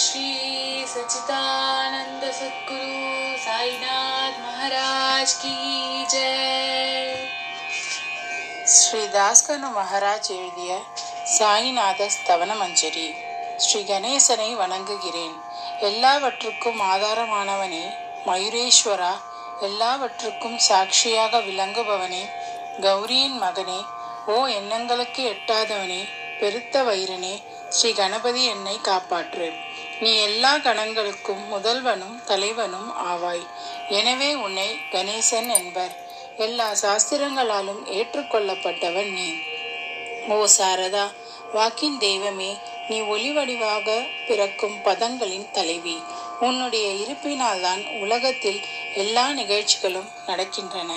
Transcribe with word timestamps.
श्री 0.00 0.26
सच्चिदानंद 0.86 2.24
सद्गुरु 2.32 3.02
साईनाथ 3.40 4.34
महाराज 4.42 5.32
की 5.36 5.56
जय 6.10 6.34
ஸ்ரீ 8.76 9.00
தாஸ்கனு 9.14 9.68
மகாராஜ் 9.74 10.28
எழுதிய 10.36 10.72
சாயிநாத 11.34 12.08
ஸ்தவன 12.14 12.52
மஞ்சரி 12.60 13.04
ஸ்ரீ 13.64 13.80
கணேசனை 13.90 14.48
வணங்குகிறேன் 14.60 15.36
எல்லாவற்றுக்கும் 15.88 16.80
ஆதாரமானவனே 16.88 17.84
மயூரேஸ்வரா 18.26 19.12
எல்லாவற்றுக்கும் 19.62 20.58
சாட்சியாக 20.66 21.42
விளங்குபவனே 21.46 22.22
கௌரியின் 22.86 23.38
மகனே 23.44 23.80
ஓ 24.28 24.38
எண்ணங்களுக்கு 24.58 25.22
எட்டாதவனே 25.32 26.02
பெருத்த 26.40 26.82
வைரனே 26.84 27.34
ஸ்ரீ 27.75 27.89
கணபதி 27.93 28.43
என்னை 28.45 28.79
காப்பாற்று. 28.83 29.47
நீ 29.99 30.11
எல்லா 30.17 30.51
கணங்களுக்கும் 30.55 31.43
முதல்வனும் 31.51 32.17
தலைவனும் 32.23 32.89
ஆவாய். 33.11 33.45
எனவே 33.89 34.33
உன்னை 34.33 34.69
கணேசன் 34.91 35.49
என்பர். 35.53 35.93
எல்லா 36.37 36.67
சாஸ்திரங்களாலும் 36.81 37.81
ஏற்றுக்கொள்ளப்பட்டவன் 37.97 39.11
நீ. 39.13 39.29
ஓ 40.27 40.47
சாரதா 40.57 41.05
வாக்கின் 41.53 41.97
தெய்வமே 41.97 42.57
நீ 42.89 42.99
ஒளி 43.13 43.29
வடிவாக 43.37 43.87
பிறக்கும் 44.27 44.77
பதங்களின் 44.85 45.51
தலைவி. 45.51 45.97
உன்னுடைய 46.39 46.87
இருப்பினால்தான் 47.03 47.81
உலகத்தில் 48.01 48.61
எல்லா 48.95 49.25
நிகழ்ச்சிகளும் 49.31 50.09
நடக்கின்றன. 50.27 50.91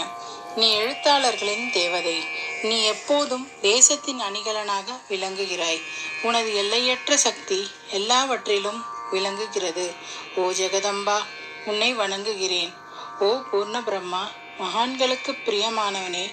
நீ 0.57 0.67
எழுத்தாளர்களின் 0.75 1.71
தேவதை. 1.71 2.25
நீ 2.63 2.83
எப்போதும் 2.83 3.49
தேசத்தின் 3.61 4.21
அணிகலனாக 4.21 4.97
விளங்குகிறாய். 5.09 5.81
உனது 6.23 6.55
எல்லையற்ற 6.55 7.17
சக்தி 7.17 7.71
எல்லாவற்றிலும் 7.91 8.85
விளங்குகிறது. 9.11 9.93
ஓ 10.37 10.51
ஜெகதம்பா 10.51 11.19
உன்னை 11.65 11.95
வணங்குகிறேன். 11.95 12.73
ஓ 13.21 13.31
பூர்ண 13.53 13.83
பிரம்மா 13.83 14.31
மகான்களுக்கு 14.59 15.33
பிரியமானவனே 15.47 16.27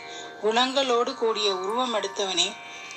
குணங்களோடு 0.43 1.13
கூடிய 1.13 1.55
உருவம் 1.55 1.95
எடுத்தவனே 1.95 2.49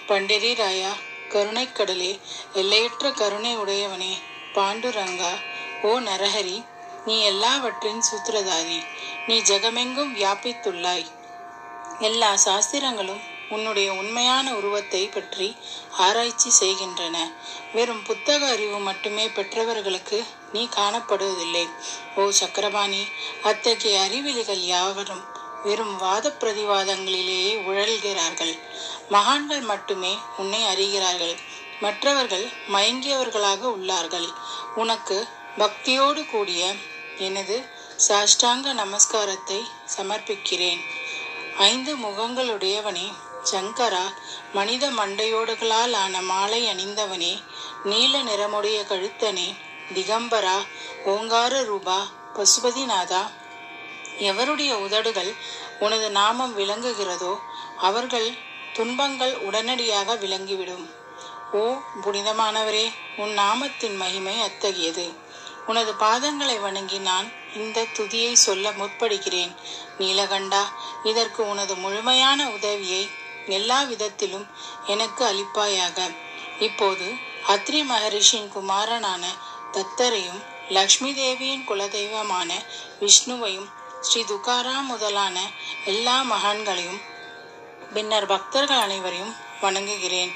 பண்டிரி 0.08 0.52
ராயா 0.54 0.92
கருணைக்கடலே 1.28 2.20
எல்லையற்ற 2.52 3.12
கருணை 3.12 3.58
உடையவனே 3.58 4.12
பாண்டுரங்கா 4.54 5.32
ஓ 5.82 6.00
நரஹரி 6.00 6.64
நீ 7.06 7.20
எல்லாவற்றின் 7.20 8.02
சூத்திரதாரி. 8.08 8.78
நீ 9.27 9.38
ஜெகமெங்கும் 9.38 10.14
வியாபித்துள்ளாய். 10.18 11.13
எல்லா 12.00 12.36
சாஸ்திரங்களும் 12.36 13.20
உன்னுடைய 13.48 13.92
உண்மையான 13.92 14.54
உருவத்தை 14.54 15.08
பற்றி 15.08 15.56
ஆராய்ச்சி 15.90 16.50
செய்கின்றன. 16.50 17.32
வெறும் 17.74 18.02
புத்தக 18.02 18.46
அறிவு 18.46 18.78
மட்டுமே 18.78 19.28
பெற்றவர்களுக்கு 19.28 20.24
நீ 20.52 20.68
காணப்படுவதில்லை. 20.76 21.68
ஓ 22.16 22.30
சக்கரபாணி 22.30 23.04
அத்தகைய 23.42 24.00
அறிவிலிகள் 24.00 24.58
யாவரும் 24.58 25.24
வெறும் 25.64 25.96
வாத 25.96 26.34
பிரதிவாதங்களிலேயே 26.40 27.52
உழல்கிறார்கள். 27.68 28.58
மகான்கள் 29.08 29.60
மட்டுமே 29.60 30.16
உன்னை 30.36 30.62
அறிகிறார்கள். 30.62 31.36
மற்றவர்கள் 31.80 32.46
மயங்கியவர்களாக 32.72 33.72
உள்ளார்கள். 33.78 34.28
உனக்கு 34.74 35.28
பக்தியோடு 35.58 36.30
கூடிய 36.30 36.72
எனது 37.18 37.64
சாஷ்டாங்க 38.08 38.72
நமஸ்காரத்தை 38.72 39.60
சமர்ப்பிக்கிறேன். 39.96 40.93
ஐந்து 41.58 41.97
முகங்களுடையவனே 41.97 43.12
சங்கரா 43.50 44.12
மனித 44.52 44.91
மண்டையோடுகளால் 44.91 45.92
ஆன 45.92 46.22
மாலை 46.22 46.66
அணிந்தவனே 46.66 47.42
நீல 47.84 48.22
நிறமுடைய 48.22 48.84
கழுத்தனே 48.91 49.55
திகம்பரா 49.94 50.56
ஓங்கார 51.05 51.62
ரூபா 51.62 52.06
பசுபதிநாதா. 52.34 53.30
எவருடைய 54.19 54.72
உதடுகள் 54.74 55.34
உனது 55.80 56.11
நாமம் 56.11 56.58
விளங்குகிறதோ 56.58 57.36
அவர்கள் 57.78 58.30
துன்பங்கள் 58.73 59.36
உடனடியாக 59.36 60.14
விளங்கிவிடும். 60.14 60.90
ஓ 61.52 61.74
புனிதமானவரே 62.05 62.92
உன் 63.17 63.39
நாமத்தின் 63.39 63.96
மகிமை 63.96 64.40
அத்தகையது. 64.40 65.23
உனது 65.67 65.92
பாதங்களை 66.05 66.57
வணங்கி 66.61 66.98
நான் 67.08 67.29
இந்த 67.63 67.86
துதியை 67.97 68.33
சொல்ல 68.47 68.70
முற்படுகிறேன். 68.70 69.52
நீலகண்டா 69.98 70.63
இதற்கு 71.11 71.42
உனது 71.52 71.75
முழுமையான 71.85 72.41
உதவியை 72.51 73.05
எல்லா 73.58 73.79
விதத்திலும் 73.83 74.47
எனக்கு 74.86 75.23
அளிப்பாயாக. 75.30 75.98
இப்போது 76.58 77.07
அத்ரி 77.55 77.80
மகரிஷியின் 77.92 78.52
குமாரனான 78.57 79.25
தத்தரையும் 79.77 80.42
லக்ஷ்மி 80.69 81.11
தேவியின் 81.14 81.67
குலதெய்வமான 81.69 82.51
விஷ்ணுவையும் 83.01 83.69
ஸ்ரீ 84.01 84.23
துகாராம் 84.23 84.89
முதலான 84.92 85.36
எல்லா 85.85 86.17
மகான்களையும் 86.33 87.01
பின்னர் 87.95 88.27
பக்தர்கள் 88.27 88.85
அனைவரையும் 88.86 89.35
வணங்குகிறேன். 89.61 90.33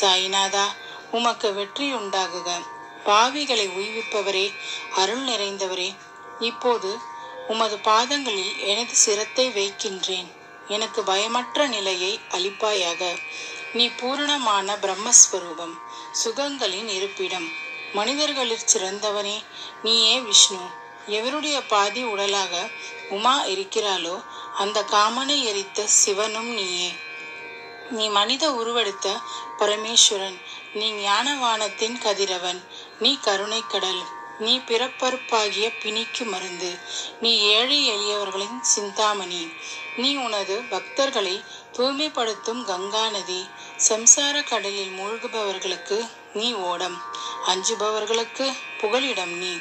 சாய்நாதா 0.00 0.66
உமக்கு 1.10 1.48
வெற்றி 1.54 1.86
உண்டாகுக 1.94 2.50
பாவிகளை 3.04 3.66
உய்விப்பவரே 3.80 4.52
அருள் 4.96 5.24
நிறைந்தவரே 5.24 5.94
இப்போது 6.40 6.98
உமது 7.48 7.78
பாதங்களில் 7.78 8.58
எனது 8.58 8.94
சிரத்தை 8.94 9.50
வைக்கின்றேன். 9.50 10.28
எனக்கு 10.68 11.02
பயமற்ற 11.02 11.66
நிலையை 11.66 12.20
அளிப்பாயாக. 12.30 13.18
நீ 13.72 13.88
பூரணமான 13.88 14.76
பிரம்மஸ்வரூபம் 14.76 15.74
சுகங்களின் 16.24 16.88
இருப்பிடம். 16.88 17.48
மனிதர்களில் 17.92 18.68
சிறந்தவனே 18.72 19.44
நீயே 19.82 20.20
விஷ்ணு. 20.20 20.64
எவருடைய 21.08 21.62
பாதி 21.68 22.02
உடலாக 22.04 22.70
உமா 23.08 23.44
இருக்கிறாளோ 23.44 24.24
அந்த 24.54 24.82
காமனை 24.82 25.42
எரித்த 25.42 25.86
சிவனும் 25.86 26.50
நீயே. 26.54 26.92
நீ 27.90 28.08
மனித 28.08 28.52
உருவெடுத்த 28.52 29.20
பரமேஸ்வரன் 29.58 30.38
நீ 30.74 30.92
ஞானவானத்தின் 30.92 31.98
கதிரவன். 31.98 32.64
நீ 32.98 33.18
கருணை 33.20 33.62
கடல். 33.68 34.02
நீ 34.38 34.58
பிறப்பறுப்பாகிய 34.58 35.72
பிணிக்கு 35.82 36.24
மருந்து. 36.24 36.78
நீ 37.20 37.38
ஏழை 37.38 37.90
எளியவர்களின் 37.90 38.60
சிந்தாமணி. 38.60 39.52
நீ 39.96 40.16
உனது 40.16 40.60
பக்தர்களை 40.70 41.44
தூய்மைப்படுத்தும் 41.72 42.64
கங்கா 42.64 43.08
நதி. 43.08 43.48
சம்சார 43.88 44.44
கடலில் 44.44 44.98
மூழ்குபவர்களுக்கு 44.98 46.10
நீ 46.34 46.52
ஓடம். 46.52 47.02
அஞ்சுபவர்களுக்கு 47.46 48.52
புகலிடம் 48.80 49.32
நீ. 49.32 49.58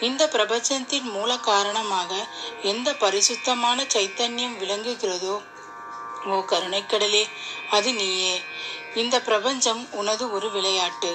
இந்த 0.00 0.28
பிரபஞ்சத்தின் 0.28 1.10
மூல 1.10 1.36
காரணமாக 1.36 2.26
எந்த 2.62 2.94
பரிசுத்தமான 2.94 3.82
சைத்தன்யம் 3.82 4.58
விளங்குகிறதோ 4.62 5.42
ஓ 6.26 6.44
கருணைக்கடலே 6.46 7.24
அது 7.70 7.94
நீயே. 7.94 8.42
இந்த 8.96 9.20
பிரபஞ்சம் 9.20 9.88
உனது 9.92 10.32
ஒரு 10.32 10.50
விளையாட்டு. 10.50 11.10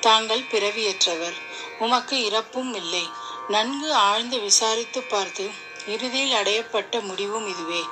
தாங்கள் 0.00 0.42
பிறவியற்றவர். 0.50 1.36
உமக்கு 1.78 2.24
இறப்பும் 2.24 2.74
இல்லை. 2.74 3.04
நன்கு 3.48 3.92
ஆழ்ந்து 3.92 4.38
விசாரித்து 4.40 5.02
பார்த்து 5.02 5.50
இறுதியில் 5.86 6.36
அடையப்பட்ட 6.36 7.00
முடிவும் 7.00 7.48
இதுவே. 7.48 7.82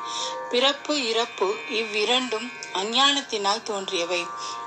பிறப்பு 0.51 1.09
இறப்பு 1.09 1.55
இவ்விரண்டும் 1.71 2.53
அஞ்ஞானத்தினால் 2.73 3.63
தோன்றியவை. 3.63 4.27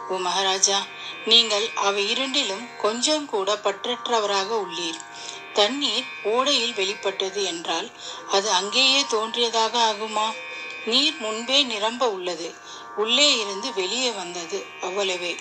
ஓ 0.09 0.15
மகாராஜா 0.15 0.79
நீங்கள் 1.25 1.69
அவை 1.75 2.09
இரண்டிலும் 2.09 2.67
கொஞ்சம் 2.77 3.25
கூட 3.25 3.55
பற்றற்றவராக 3.63 4.49
உள்ளீர். 4.65 4.99
தண்ணீர் 5.53 6.05
ஓடையில் 6.25 6.75
வெளிப்பட்டது 6.75 7.43
என்றால் 7.43 7.89
அது 8.31 8.51
அங்கேயே 8.51 9.05
தோன்றியதாக 9.09 9.73
ஆகுமா? 9.91 10.27
நீர் 10.85 11.17
முன்பே 11.19 11.63
நிரம்ப 11.63 12.09
உள்ளது. 12.09 12.49
உள்ளே 13.01 13.29
இருந்து 13.39 13.67
வெளியே 13.73 14.11
வந்தது 14.11 14.59
அவ்வளவே. 14.81 15.33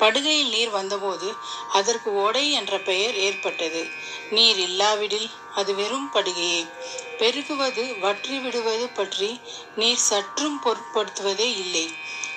படுகையில் 0.00 0.52
நீர் 0.54 0.70
வந்தபோது 0.70 1.28
அதற்கு 1.72 2.08
ஓடை 2.24 2.44
என்ற 2.52 2.74
பெயர் 2.88 3.14
ஏற்பட்டது. 3.26 3.82
நீர் 4.30 4.58
இல்லாவிடில் 4.58 5.28
அது 5.54 5.70
வெறும் 5.74 6.08
படுகையே. 6.14 6.62
பெருகுவது 7.20 7.84
வற்றி 8.00 8.36
விடுவது 8.38 8.86
பற்றி 8.88 9.30
நீர் 9.76 10.02
சற்றும் 10.10 10.58
பொருட்படுத்துவதே 10.64 11.48
இல்லை. 11.62 11.86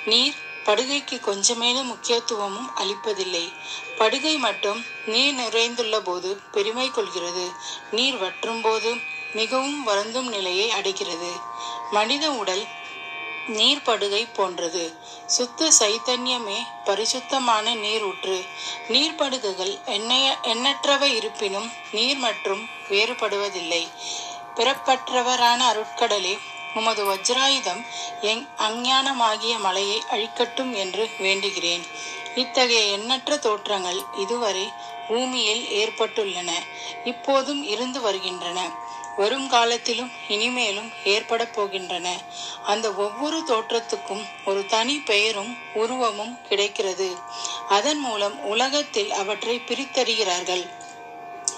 நீர் 0.05 0.37
படுகைக்கு 0.65 1.17
கொஞ்சமேனும் 1.27 1.89
முக்கியத்துவமும் 1.91 2.69
அளிப்பதில்லை. 2.75 3.45
படுகை 3.97 4.33
மட்டும் 4.37 4.79
நீர் 5.05 5.35
நிறைந்துள்ள 5.35 5.97
போது 5.99 6.31
பெருமை 6.51 6.87
கொள்கிறது. 6.91 7.45
நீர் 7.91 8.17
வற்றும் 8.17 8.61
போது 8.61 8.91
மிகவும் 9.33 9.79
வருந்தும் 9.83 10.29
நிலையை 10.29 10.67
அடைகிறது. 10.69 11.31
மனித 11.91 12.25
உடல் 12.41 12.63
நீர்ப்படுகை 13.57 14.27
போன்றது. 14.33 14.83
சுத்த 15.25 15.71
சைத்தன்யமே 15.79 16.59
பரிசுத்தமான 16.83 17.75
நீரூற்று. 17.75 18.37
நீர்ப்படுகைகள் 18.89 19.73
எண்ணெய 19.85 20.27
எண்ணற்றவை 20.43 21.09
இருப்பினும் 21.15 21.69
நீர் 21.91 22.17
மற்றும் 22.17 22.63
வேறுபடுவதில்லை. 22.89 23.83
பிறப்பற்றவரான 24.55 25.59
அருட்கடலே 25.71 26.37
உமது 26.73 27.03
வஜ்ராயுதம் 27.05 27.81
எங் 28.21 28.47
அஞ்ஞானமாகிய 28.57 29.59
மலையை 29.59 30.03
அழிக்கட்டும் 30.11 30.73
என்று 30.73 31.09
வேண்டுகிறேன். 31.19 31.83
இத்தகைய 32.35 32.81
எண்ணற்ற 32.81 33.37
தோற்றங்கள் 33.37 33.99
இதுவரை 34.17 34.65
பூமியில் 35.07 35.63
ஏற்பட்டுள்ளன. 35.71 36.51
இப்போதும் 37.03 37.63
இருந்து 37.63 38.01
வருகின்றன. 38.01 38.59
வரும் 39.19 39.47
காலத்திலும் 39.47 40.11
இனிமேலும் 40.27 40.91
ஏற்பட 41.03 41.43
போகின்றன. 41.55 42.07
அந்த 42.65 42.87
ஒவ்வொரு 43.05 43.37
தோற்றத்துக்கும் 43.47 44.23
ஒரு 44.45 44.61
தனி 44.65 44.95
பெயரும் 44.99 45.51
உருவமும் 45.73 46.37
கிடைக்கிறது. 46.49 47.07
அதன் 47.69 47.99
மூலம் 47.99 48.37
உலகத்தில் 48.45 49.11
அவற்றை 49.11 49.55
பிரித்தறிகிறார்கள். 49.67 50.63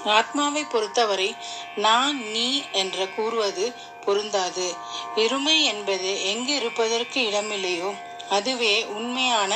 ஆத்மாவை 0.05 0.63
பொறுத்தவரை 0.63 1.29
நான் 1.75 2.17
நீ 2.35 2.47
என்ற 2.71 3.07
கூறுவது 3.07 3.65
பொருந்தாது. 4.05 4.67
இருமை 5.15 5.57
என்பது 5.63 6.09
எங்கு 6.31 6.53
இருப்பதற்கு 6.55 7.19
இடமில்லையோ 7.21 7.91
அதுவே 8.29 8.75
உண்மையான 8.97 9.51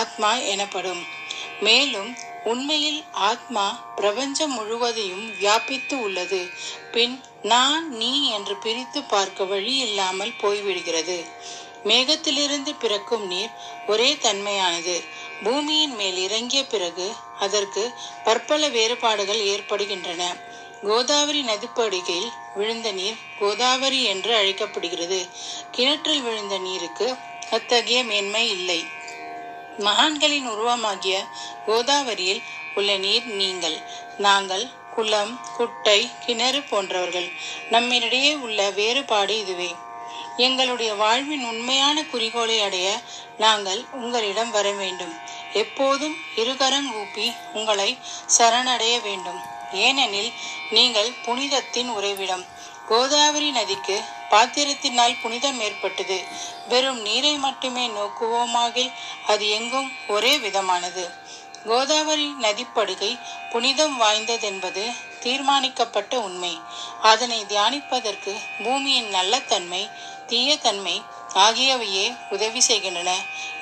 ஆத்மா 0.00 0.32
எனப்படும். 0.54 1.02
மேலும் 1.60 2.10
உண்மையில் 2.44 3.00
ஆத்மா 3.28 3.64
பிரபஞ்சம் 3.96 4.52
முழுவதையும் 4.52 5.24
வியாபித்து 5.38 5.94
உள்ளது. 6.00 6.40
பின் 6.92 7.14
நான் 7.50 7.84
நீ 7.96 8.12
என்று 8.28 8.54
பிரித்து 8.56 9.00
பார்க்க 9.02 9.44
வழி 9.44 9.74
இல்லாமல் 9.76 10.38
போய்விடுகிறது. 10.42 11.16
மேகத்திலிருந்து 11.84 12.72
பிறக்கும் 12.78 13.26
நீர் 13.26 13.52
ஒரே 13.86 14.08
தன்மையானது. 14.14 14.96
பூமியின் 15.44 15.94
மேல் 15.94 16.18
இறங்கிய 16.18 16.60
பிறகு 16.66 17.06
அதற்கு 17.40 17.82
பற்பல 18.24 18.68
வேறுபாடுகள் 18.68 19.42
ஏற்படுகின்றன. 19.54 20.22
கோதாவரி 20.82 21.42
நதிப்படுகையில் 21.42 22.30
விழுந்த 22.54 22.88
நீர் 22.92 23.20
கோதாவரி 23.38 24.00
என்று 24.04 24.32
அழைக்கப்படுகிறது. 24.34 25.20
கிணற்றில் 25.70 26.22
விழுந்த 26.22 26.56
நீருக்கு 26.58 27.08
அத்தகைய 27.50 28.00
மேன்மை 28.04 28.44
இல்லை. 28.50 28.80
மகான்களின் 29.78 30.48
உருவமாகிய 30.48 31.16
கோதாவரியில் 31.66 32.42
உள்ள 32.74 32.96
நீர் 32.96 33.26
நீங்கள். 33.40 33.78
நாங்கள் 34.18 34.64
குளம் 34.96 35.34
குட்டை 35.56 36.10
கிணறு 36.26 36.60
போன்றவர்கள். 36.62 37.28
நம்மிடையே 37.70 38.32
உள்ள 38.44 38.70
வேறுபாடு 38.70 39.34
இதுவே. 39.38 39.70
எங்களுடைய 40.36 40.90
வாழ்வின் 40.94 41.44
உண்மையான 41.44 42.04
குறிக்கோளை 42.04 42.56
அடைய 42.60 42.88
நாங்கள் 43.38 43.80
உங்களிடம் 43.92 44.50
வர 44.50 44.66
வேண்டும். 44.72 45.14
எப்போதும் 45.52 46.16
இருகரங்கூப்பி 46.36 47.26
உங்களை 47.52 47.98
சரணடைய 48.38 48.94
வேண்டும். 49.02 49.40
ஏனெனில் 49.72 50.32
நீங்கள் 50.70 51.10
புனிதத்தின் 51.24 51.88
உறைவிடம். 51.88 52.44
கோதாவரி 52.88 53.50
நதிக்கு 53.50 53.96
பாத்திரத்தினால் 54.30 55.20
புனிதம் 55.22 55.60
ஏற்பட்டது. 55.60 56.18
வெறும் 56.68 57.00
நீரை 57.00 57.34
மட்டுமே 57.36 57.84
நோக்குவோமாகில் 57.88 58.92
அது 59.26 59.44
எங்கும் 59.50 59.90
ஒரே 60.08 60.38
விதமானது. 60.38 61.04
கோதாவரி 61.68 62.26
நதிப்படுகை 62.44 63.10
புனிதம் 63.52 63.94
வாய்ந்ததென்பது 64.00 64.84
தீர்மானிக்கப்பட்ட 65.22 66.14
உண்மை. 66.26 66.52
அதனை 67.10 67.38
தியானிப்பதற்கு 67.48 68.32
பூமியின் 68.64 69.08
நல்ல 69.08 69.40
தன்மை 69.52 69.82
தீய 70.26 70.50
தன்மை 70.56 70.96
ஆகியவையே 71.46 72.06
உதவி 72.30 72.60
செய்கின்றன 72.60 73.10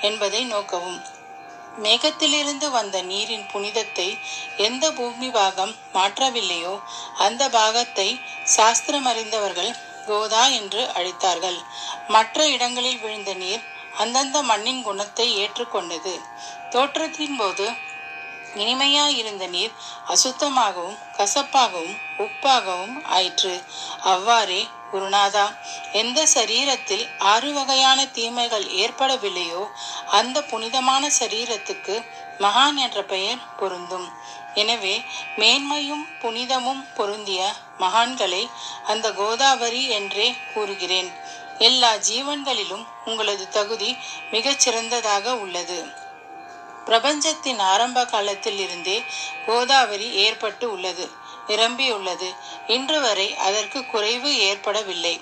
என்பதை 0.00 0.42
நோக்கவும். 0.44 1.00
மேகத்திலிருந்து 1.84 2.66
வந்த 2.70 2.96
நீரின் 3.02 3.46
புனிதத்தை 3.52 4.08
எந்த 4.56 4.84
பூமி 4.90 5.28
பாகம் 5.28 5.72
மாற்றவில்லையோ 5.94 6.74
அந்த 7.18 7.42
பாகத்தை 7.48 8.08
சாஸ்திரம் 8.56 9.08
அறிந்தவர்கள் 9.12 9.72
கோதா 10.06 10.44
என்று 10.58 10.82
அழைத்தார்கள். 10.98 11.58
மற்ற 12.08 12.46
இடங்களில் 12.48 13.00
விழுந்த 13.00 13.32
நீர் 13.34 13.64
அந்தந்த 14.02 14.38
மண்ணின் 14.42 14.82
குணத்தை 14.82 15.26
ஏற்றுக்கொண்டது. 15.42 16.14
தோற்றத்தின் 16.72 17.36
போது 17.36 17.66
இனிமையாயிருந்த 18.54 19.44
நீர் 19.48 19.74
அசுத்தமாகவும் 20.14 20.98
கசப்பாகவும் 21.18 21.96
உப்பாகவும் 22.18 22.96
ஆயிற்று. 23.16 23.54
அவ்வாறே 24.12 24.62
குருநாதா 24.92 25.44
எந்த 25.92 26.18
சரீரத்தில் 26.34 27.04
ஆறு 27.32 27.52
வகையான 27.52 28.00
தீமைகள் 28.16 28.66
ஏற்படவில்லையோ 28.82 29.62
அந்த 30.10 30.36
புனிதமான 30.42 31.10
சரீரத்துக்கு 31.20 31.96
மகான் 32.38 32.76
என்ற 32.76 32.98
பெயர் 33.04 33.42
பொருந்தும். 33.56 34.06
எனவே 34.54 34.94
மேன்மையும் 35.36 36.04
புனிதமும் 36.22 36.82
பொருந்திய 36.94 37.40
மகான்களை 37.78 38.42
அந்த 38.86 39.06
கோதாவரி 39.12 39.82
என்றே 39.88 40.28
கூறுகிறேன். 40.54 41.10
எல்லா 41.58 41.90
ஜீவன்களிலும் 42.08 42.84
உங்களது 43.04 43.44
தகுதி 43.48 43.90
மிகச் 44.30 44.62
சிறந்ததாக 44.64 45.34
உள்ளது. 45.36 45.78
பிரபஞ்சத்தின் 46.84 47.58
ஆரம்ப 47.58 48.04
காலத்தில் 48.04 48.58
இருந்தே 48.58 49.04
கோதாவரி 49.46 50.12
ஏற்பட்டு 50.12 50.70
உள்ளது 50.70 51.10
நிரம்பியுள்ளது. 51.46 52.34
இன்று 52.66 53.00
வரை 53.00 53.36
அதற்கு 53.36 53.86
குறைவு 53.86 54.38
ஏற்படவில்லை. 54.38 55.20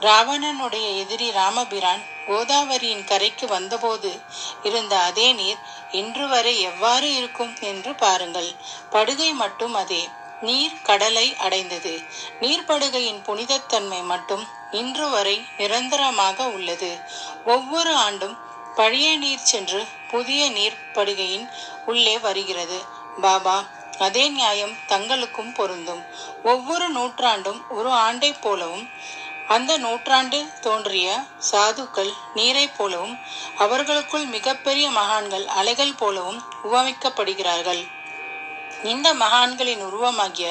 ராவணனுடைய 0.00 0.96
எதிரி 0.96 1.30
ராமபிரான் 1.30 2.02
கோதாவரியின் 2.28 3.04
கரைக்கு 3.04 3.46
வந்தபோது 3.46 4.20
இருந்த 4.62 4.98
அதே 4.98 5.32
நீர் 5.32 5.56
இன்று 5.90 6.28
வரை 6.28 6.60
எவ்வாறு 6.60 7.14
இருக்கும் 7.14 7.54
என்று 7.60 7.94
பாருங்கள். 7.94 8.50
படுகை 8.90 9.32
மட்டும் 9.32 9.74
அதே. 9.74 10.08
நீர் 10.40 10.82
கடலை 10.82 11.36
அடைந்தது. 11.36 12.00
நீர்ப்படுகையின் 12.40 13.22
புனிதத்தன்மை 13.22 14.02
மட்டும் 14.02 14.48
இன்று 14.70 15.08
வரை 15.08 15.44
நிரந்தரமாக 15.56 16.46
உள்ளது. 16.46 16.98
ஒவ்வொரு 17.46 17.94
ஆண்டும் 17.94 18.36
பழைய 18.80 19.08
நீர் 19.22 19.48
சென்று 19.50 19.80
புதிய 20.10 20.42
நீர் 20.50 20.76
படுகையின் 20.94 21.46
உள்ளே 21.86 22.18
வருகிறது. 22.18 22.78
பாபா 23.20 23.56
அதே 23.98 24.24
நியாயம் 24.28 24.74
தங்களுக்கும் 24.88 25.50
பொருந்தும். 25.54 26.02
ஒவ்வொரு 26.44 26.86
நூற்றாண்டும் 26.96 27.60
ஒரு 27.68 27.90
ஆண்டைப் 28.06 28.40
போலவும் 28.40 28.84
அந்த 29.54 29.72
நூற்றாண்டில் 29.84 30.50
தோன்றிய 30.60 31.08
சாதுக்கள் 31.50 32.12
நீரைப் 32.34 32.76
போலவும் 32.76 33.14
அவர்களுக்குள் 33.58 34.26
மிகப்பெரிய 34.26 34.86
மகான்கள் 34.90 35.46
அலைகள் 35.60 35.98
போலவும் 36.02 36.40
உவமிக்கப்படுகிறார்கள். 36.72 37.82
இந்த 38.92 39.08
மகான்களின் 39.14 39.82
உருவமாகிய 39.88 40.50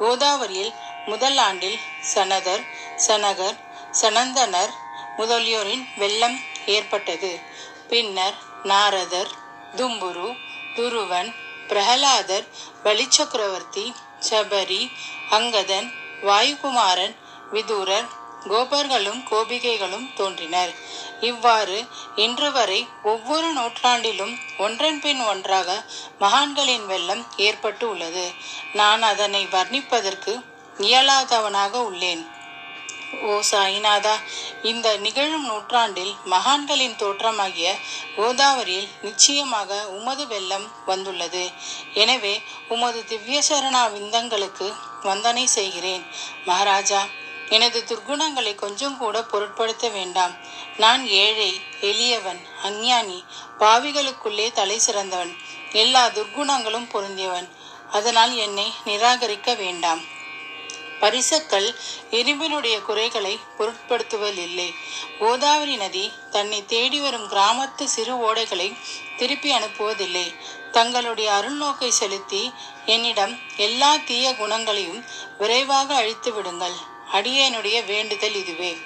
கோதாவரியில் 0.00 0.72
முதல் 1.06 1.38
ஆண்டில் 1.46 1.78
சனதர் 2.14 2.64
சனகர் 3.06 3.58
சனந்தனர் 4.00 4.74
முதலியோரின் 5.18 5.86
வெள்ளம் 5.96 6.38
ஏற்பட்டது. 6.66 7.30
பின்னர் 7.90 8.36
நாரதர் 8.62 9.30
தும்புரு 9.76 10.28
துருவன் 10.76 11.30
பிரகலாதர் 11.68 12.46
பலிச்சக்கரவர்த்தி 12.84 13.84
சபரி 14.30 14.82
அங்கதன் 15.30 15.88
வாயுகுமாரன் 16.22 17.14
விதூரர் 17.50 18.08
கோபர்களும் 18.48 19.20
கோபிகைகளும் 19.30 20.06
தோன்றினர். 20.14 20.72
இவ்வாறு 21.20 21.78
இன்று 22.24 22.48
வரை 22.52 22.80
ஒவ்வொரு 23.02 23.48
நூற்றாண்டிலும் 23.52 24.34
ஒன்றன் 24.58 25.00
பின் 25.00 25.22
ஒன்றாக 25.22 25.68
மகான்களின் 26.20 26.86
வெள்ளம் 26.86 27.24
ஏற்பட்டு 27.46 27.86
உள்ளது 27.88 28.26
நான் 28.72 29.02
அதனை 29.02 29.42
வர்ணிப்பதற்கு 29.56 30.34
இயலாதவனாக 30.78 31.74
உள்ளேன். 31.88 32.22
ஓ 33.12 33.40
சாயிநாதா 33.50 34.12
இந்த 34.62 34.96
நிகழும் 34.96 35.46
நூற்றாண்டில் 35.46 36.12
மகான்களின் 36.24 36.94
தோற்றமாகிய 36.96 37.68
கோதாவரியில் 38.16 38.88
நிச்சயமாக 39.02 39.88
உமது 39.88 40.26
வெள்ளம் 40.26 40.66
வந்துள்ளது. 40.86 41.50
எனவே 41.94 42.40
உமது 42.68 43.04
திவ்ய 43.04 43.40
சரணா 43.48 43.82
விந்தங்களுக்கு 43.96 44.72
வந்தனை 45.02 45.44
செய்கிறேன். 45.44 46.04
மகாராஜா 46.44 47.02
எனது 47.48 47.84
துர்க்குணங்களை 47.88 48.54
கொஞ்சம் 48.54 48.96
கூட 48.96 49.22
பொருட்படுத்த 49.22 49.88
வேண்டாம். 49.88 50.34
நான் 50.76 51.06
ஏழை 51.06 51.60
எளியவன் 51.80 52.40
அஞ்ஞானி 52.62 53.24
பாவிகளுக்குள்ளே 53.58 54.52
தலை 54.52 54.78
சிறந்தவன். 54.78 55.34
எல்லா 55.72 56.06
துர்க்குணங்களும் 56.06 56.88
பொருந்தியவன். 56.92 57.48
அதனால் 57.90 58.34
என்னை 58.36 58.72
நிராகரிக்க 58.84 59.56
வேண்டாம். 59.56 60.18
பரிசக்கள் 61.00 61.74
இரும்பினுடைய 62.10 62.82
குறைகளை 62.82 63.38
பொருட்படுத்துவதில்லை 63.58 64.74
கோதாவரி 65.18 65.76
நதி 65.76 66.12
தன்னை 66.30 66.66
தேடி 66.66 67.00
வரும் 67.00 67.30
கிராமத்து 67.30 67.84
சிறு 67.84 68.14
ஓடைகளை 68.16 68.76
திருப்பி 69.16 69.54
அனுப்புவதில்லை. 69.54 70.34
தங்களுடைய 70.70 71.30
அருள்நோக்கை 71.30 71.88
செலுத்தி 71.88 72.52
என்னிடம் 72.86 73.38
எல்லா 73.56 73.96
தீய 73.96 74.34
குணங்களையும் 74.34 75.04
விரைவாக 75.38 75.94
அழித்து 75.94 76.32
விடுங்கள். 76.32 76.76
அடியேனுடைய 77.12 77.84
வேண்டுதல் 77.84 78.34
இதுவே. 78.34 78.76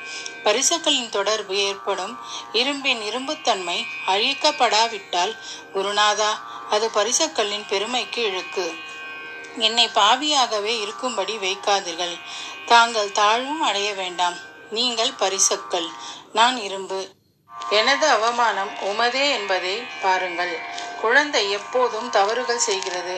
பரிசுக்களின் 0.44 1.08
தொடர்பு 1.08 1.56
ஏற்படும். 1.56 2.18
இரும்பின் 2.52 3.02
இரும்புத்தன்மை 3.02 3.86
அழிக்கப்படாவிட்டால் 4.06 5.36
குருநாதா 5.74 6.38
அது 6.70 6.90
பரிசக்களின் 6.94 7.66
பெருமைக்கு 7.68 8.22
இழுக்கு. 8.22 8.74
என்னை 9.58 9.88
பாவியாகவே 9.94 10.80
இருக்கும்படி 10.80 11.36
வைக்காதீர்கள். 11.36 12.20
தாங்கள் 12.66 13.12
தாழ்வும் 13.12 13.60
அடைய 13.60 13.94
வேண்டாம். 13.94 14.34
நீங்கள் 14.70 15.12
பரிசக்கள். 15.12 15.88
நான் 16.32 16.56
இரும்பு. 16.56 17.08
எனது 17.70 18.06
அவமானம் 18.06 18.70
உமதே 18.70 19.30
என்பதை 19.30 19.82
பாருங்கள். 20.02 20.58
குழந்தை 21.04 21.42
எப்போதும் 21.50 22.08
தவறுகள் 22.16 22.62
செய்கிறது. 22.68 23.16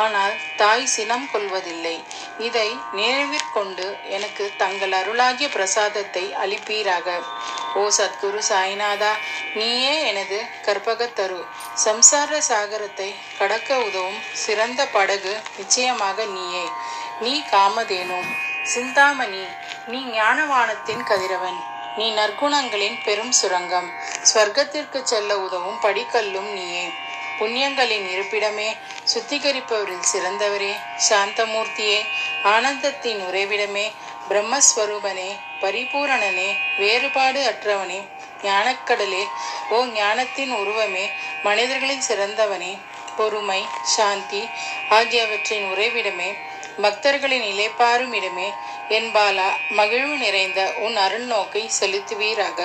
ஆனால் 0.00 0.34
தாய் 0.56 0.86
சினம் 0.94 1.26
கொள்வதில்லை. 1.32 1.96
இதை 2.38 2.68
நினைவிற்கொண்டு 2.92 3.86
எனக்கு 4.16 4.44
தங்கள் 4.62 4.94
அருளாகிய 5.00 5.48
பிரசாதத்தை 5.56 6.24
அளிப்பீராக. 6.44 7.16
ஓ 7.74 7.82
சத்குரு 7.98 8.40
சாய்நாதா 8.50 9.12
நீயே 9.54 9.94
எனது 10.10 10.38
கற்பகத்தரு. 10.66 11.40
சம்சார 11.84 12.38
சாகரத்தை 12.48 13.08
கடக்க 13.38 13.78
உதவும் 13.88 14.20
சிறந்த 14.44 14.82
படகு 14.96 15.34
நிச்சயமாக 15.58 16.18
நீயே. 16.36 16.66
நீ 17.20 17.34
காமதேனு 17.52 18.20
சிந்தாமணி 18.72 19.44
நீ 19.86 19.98
ஞானவானத்தின் 20.18 21.02
கதிரவன். 21.10 21.58
நீ 21.98 22.06
நற்குணங்களின் 22.14 22.96
பெரும் 23.04 23.34
சுரங்கம். 23.40 23.90
ஸ்வர்க்கத்திற்கு 24.30 24.98
செல்ல 25.10 25.32
உதவும் 25.46 25.82
படிக்கல்லும் 25.82 26.50
நீயே. 26.56 26.86
புண்ணியங்களின் 27.38 28.06
இருப்பிடமே 28.14 28.68
சுத்திகரிப்பவரில் 29.14 30.08
சிறந்தவரே 30.12 30.72
சாந்தமூர்த்தியே. 31.08 31.98
ஆனந்தத்தின் 32.44 33.20
உறைவிடமே 33.28 33.86
பிரம்மஸ்வரூபனே 34.28 35.30
பரிபூரணனே 35.60 36.48
வேறுபாடு 36.78 37.40
அற்றவனே 37.50 38.00
ஞானக்கடலே. 38.42 39.24
ஓ 39.70 39.84
ஞானத்தின் 39.86 40.52
உருவமே 40.52 41.06
மனிதர்களின் 41.42 42.02
சிறந்தவனே. 42.08 42.78
பொறுமை 43.16 43.60
சாந்தி 43.82 44.42
ஆகியவற்றின் 44.88 45.66
உறைவிடமே 45.72 46.30
பக்தர்களின் 46.82 47.46
இலைப்பாரும் 47.52 48.12
இடமே 48.12 48.48
என்பாலா 48.88 49.48
மகிழ்வு 49.70 50.16
நிறைந்த 50.16 50.72
உன் 50.78 50.96
அருள்நோக்கை 50.96 51.70
செலுத்துவீராக. 51.80 52.60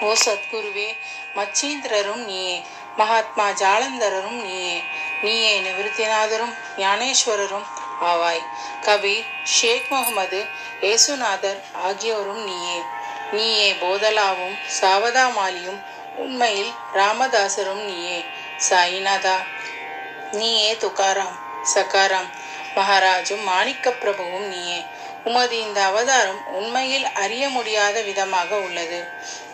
ஓ 0.00 0.12
சத்குருவே 0.24 0.88
மச்சீந்திரரும் 1.36 2.24
நீயே 2.28 2.62
மகாத்மா 2.98 3.46
ஜாலந்தரரும் 3.48 4.40
நீயே 4.44 4.76
நீயே 5.22 5.52
நிவிருத்திநாதரும் 5.60 6.54
ஞானேஸ்வரரும் 6.76 7.66
ஆவாய். 8.02 8.44
கபீர் 8.86 9.28
ஷேக் 9.44 9.88
முகமது 9.90 10.40
ஏசுநாதர் 10.80 11.60
ஆகியோரும் 11.72 12.42
நீயே. 12.44 12.78
நீயே 13.32 13.68
போதலாவும் 13.72 14.56
சாவதாமாலியும் 14.80 15.80
உண்மையில் 16.16 16.72
ராமதாசரும் 16.94 17.84
நீயே. 17.84 18.24
சாயிநாதா 18.68 19.36
நீயே 20.32 20.70
துகாராம் 20.74 21.36
சகாராம் 21.74 22.30
மகாராஜும் 22.74 23.42
மாணிக்க 23.42 23.90
பிரபுவும் 23.90 24.48
நீயே. 24.54 24.80
உமது 25.24 25.60
இந்த 25.60 25.84
அவதாரம் 25.84 26.46
உண்மையில் 26.46 27.06
அறிய 27.14 27.48
முடியாத 27.48 28.00
விதமாக 28.00 28.56
உள்ளது. 28.56 29.06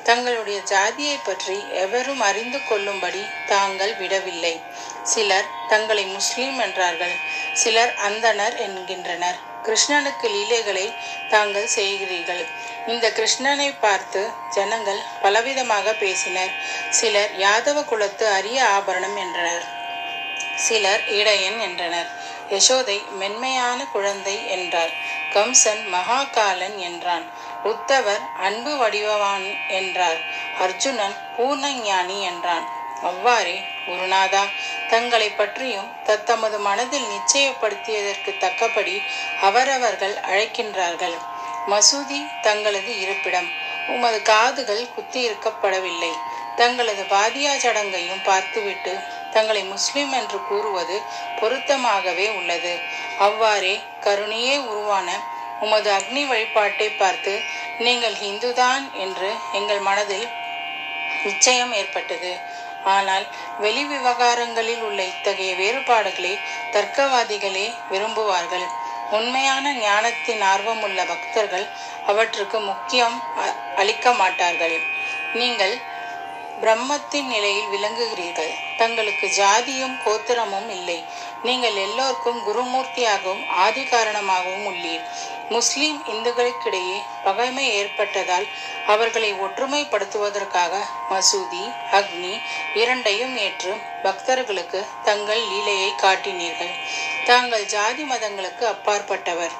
தங்களுடைய 0.02 0.60
ஜாதியை 0.60 1.16
பற்றி 1.16 1.68
எவரும் 1.70 2.20
அறிந்து 2.20 2.64
கொள்ளும்படி 2.64 3.22
தாங்கள் 3.46 3.94
விடவில்லை. 3.96 4.60
சிலர் 5.02 5.48
தங்களை 5.68 6.04
முஸ்லீம் 6.04 6.58
என்றார்கள். 6.58 7.14
சிலர் 7.52 7.94
அந்தனர் 8.08 8.56
என்கின்றனர். 8.56 9.38
கிருஷ்ணனுக்கு 9.62 10.28
லீலைகளை 10.28 10.92
தாங்கள் 11.28 11.66
செய்கிறீர்கள். 11.66 12.44
இந்த 12.86 13.10
கிருஷ்ணனை 13.10 13.74
பார்த்து 13.80 14.30
ஜனங்கள் 14.50 15.00
பலவிதமாக 15.22 15.92
பேசினர். 15.92 16.50
சிலர் 16.90 17.36
யாதவ 17.38 17.84
குலத்து 17.84 18.26
அரிய 18.28 18.64
ஆபரணம் 18.64 19.16
என்றனர். 19.16 19.64
சிலர் 20.56 21.08
இடையன் 21.08 21.60
என்றனர். 21.60 22.06
யசோதை 22.50 23.08
மென்மையான 23.10 23.86
குழந்தை 23.86 24.48
என்றார். 24.48 24.90
கம்சன் 25.32 25.84
மகாகாலன் 25.92 26.76
என்றான். 26.76 27.24
உத்தவர் 27.64 28.22
அன்பு 28.36 28.72
வடிவவான் 28.76 29.68
என்றார். 29.68 30.20
அர்ஜுனன் 30.58 31.16
பூர்ணஞானி 31.38 32.20
என்றான். 32.20 32.66
அவ்வாறே 33.02 33.62
குருநாதா 33.86 34.44
தங்களை 34.88 35.30
பற்றியும் 35.30 35.92
தத்தமது 36.04 36.58
மனதில் 36.58 37.04
நிச்சயப்படுத்தியதற்கு 37.04 38.38
தக்கபடி 38.38 39.02
அவரவர்கள் 39.40 40.14
அழைக்கின்றார்கள். 40.14 41.16
மசூதி 41.70 42.26
தங்களது 42.40 43.00
இருப்பிடம். 43.00 43.48
உமது 43.88 44.22
காதுகள் 44.22 44.88
குத்தியிருக்கப்படவில்லை. 44.96 46.12
தங்களது 46.56 47.02
பாதியா 47.02 47.52
சடங்கையும் 47.56 48.24
பார்த்துவிட்டு 48.24 48.98
தங்களை 49.34 49.62
முஸ்லிம் 49.62 50.12
என்று 50.12 50.44
கூறுவது 50.44 51.02
பொருத்தமாகவே 51.40 52.36
உள்ளது. 52.36 52.78
அவ்வாறே 53.18 53.80
கருணையே 54.00 54.56
உருவான 54.58 55.20
உமது 55.60 55.92
அக்னி 55.92 56.26
வழிபாட்டை 56.26 56.88
பார்த்து 56.88 57.40
நீங்கள் 57.78 58.14
ஹிந்துதான் 58.14 58.92
என்று 58.92 59.34
எங்கள் 59.52 59.78
மனதில் 59.78 60.28
நிச்சயம் 61.24 61.72
ஏற்பட்டது. 61.72 62.36
ஆனால் 62.84 63.26
வெளி 63.58 63.84
விவகாரங்களில் 63.84 64.82
உள்ள 64.82 65.02
இத்தகைய 65.02 65.54
வேறுபாடுகளை 65.54 66.38
தர்க்கவாதிகளே 66.72 67.74
விரும்புவார்கள். 67.90 68.66
உண்மையான 69.10 69.72
ஞானத்தின் 69.72 70.42
ஆர்வமுள்ள 70.42 71.04
பக்தர்கள் 71.04 71.66
அவற்றுக்கு 72.06 72.60
முக்கியம் 72.60 73.22
அ- 73.38 73.54
அளிக்க 73.76 74.12
மாட்டார்கள். 74.12 74.80
நீங்கள் 75.34 75.80
பிரம்மத்தின் 76.62 77.26
நிலையில் 77.26 77.70
விளங்குகிறீர்கள். 77.72 78.52
தங்களுக்கு 78.76 79.26
ஜாதியும் 79.36 79.96
கோத்திரமும் 80.04 80.68
இல்லை. 80.68 81.04
நீங்கள் 81.42 81.76
எல்லோருக்கும் 81.76 82.40
குருமூர்த்தியாகவும் 82.46 83.48
ஆதி 83.48 83.84
காரணமாகவும் 83.84 84.66
உள்ளீர். 84.66 85.04
முஸ்லிம் 85.48 86.02
இந்துக்களுக்கிடையே 86.06 86.98
பகைமை 87.24 87.66
ஏற்பட்டதால் 87.74 88.46
அவர்களை 88.86 89.34
ஒற்றுமைப்படுத்துவதற்காக 89.34 90.74
மசூதி 91.10 91.64
அக்னி 91.92 92.40
இரண்டையும் 92.74 93.36
ஏற்று 93.36 93.74
பக்தர்களுக்கு 94.02 94.86
தங்கள் 95.04 95.42
லீலையை 95.50 95.90
காட்டினீர்கள். 96.02 96.74
தாங்கள் 97.26 97.66
ஜாதி 97.66 98.02
மதங்களுக்கு 98.02 98.64
அப்பாற்பட்டவர். 98.64 99.54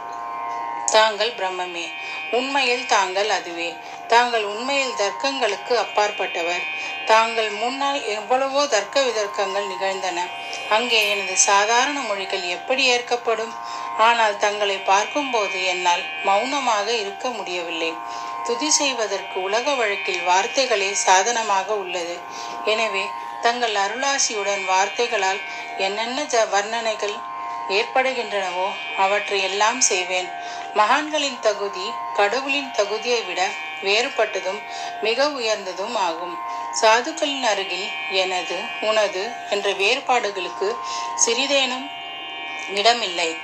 தாங்கள் 0.96 1.32
பிரம்மமே. 1.38 1.86
உண்மையில் 2.30 2.86
தாங்கள் 2.86 3.30
அதுவே. 3.30 3.70
தாங்கள் 4.08 4.44
உண்மையில் 4.44 4.98
தர்க்கங்களுக்கு 4.98 5.74
அப்பாற்பட்டவர். 5.84 6.64
தாங்கள் 7.06 7.50
முன்னால் 7.62 8.00
எவ்வளவோ 8.16 8.60
தர்க்க 8.66 9.02
விதர்க்கங்கள் 9.02 9.70
நிகழ்ந்தன. 9.72 10.18
அங்கே 10.68 11.00
எனது 11.08 11.34
சாதாரண 11.50 11.98
மொழிகள் 12.00 12.44
எப்படி 12.56 12.84
ஏற்கப்படும்? 12.84 13.54
ஆனால் 13.98 14.36
தங்களை 14.36 14.78
பார்க்கும்போது 14.92 15.58
என்னால் 15.64 16.04
மௌனமாக 16.24 16.88
இருக்க 17.02 17.28
முடியவில்லை. 17.28 17.92
துதி 18.46 18.70
செய்வதற்கு 18.70 19.36
உலக 19.42 19.66
வழக்கில் 19.74 20.22
வார்த்தைகளே 20.22 20.88
சாதனமாக 21.06 21.68
உள்ளது. 21.74 22.16
எனவே 22.64 23.04
தங்கள் 23.42 23.76
அருளாசியுடன் 23.84 24.64
வார்த்தைகளால் 24.64 25.40
என்னென்ன 25.78 26.18
ஜ 26.22 26.42
வர்ணனைகள் 26.48 27.16
ஏற்படுகின்றனவோ 27.68 28.68
அவற்றை 28.96 29.42
எல்லாம் 29.42 29.80
செய்வேன். 29.80 30.28
மகான்களின் 30.74 31.40
தகுதி 31.40 31.90
கடவுளின் 32.14 32.70
தகுதியை 32.70 33.20
விட 33.20 33.48
வேறுபட்டதும் 33.82 34.60
மிக 35.02 35.28
உயர்ந்ததும் 35.28 35.94
ஆகும். 35.94 36.38
சாதுக்களின் 36.80 37.42
அருகில் 37.42 37.88
எனது 38.10 38.56
உனது 38.80 39.30
என்ற 39.50 39.70
வேறுபாடுகளுக்கு 39.70 40.76
சிறிதேனும் 41.14 41.90
இடமில்லை. 42.74 43.36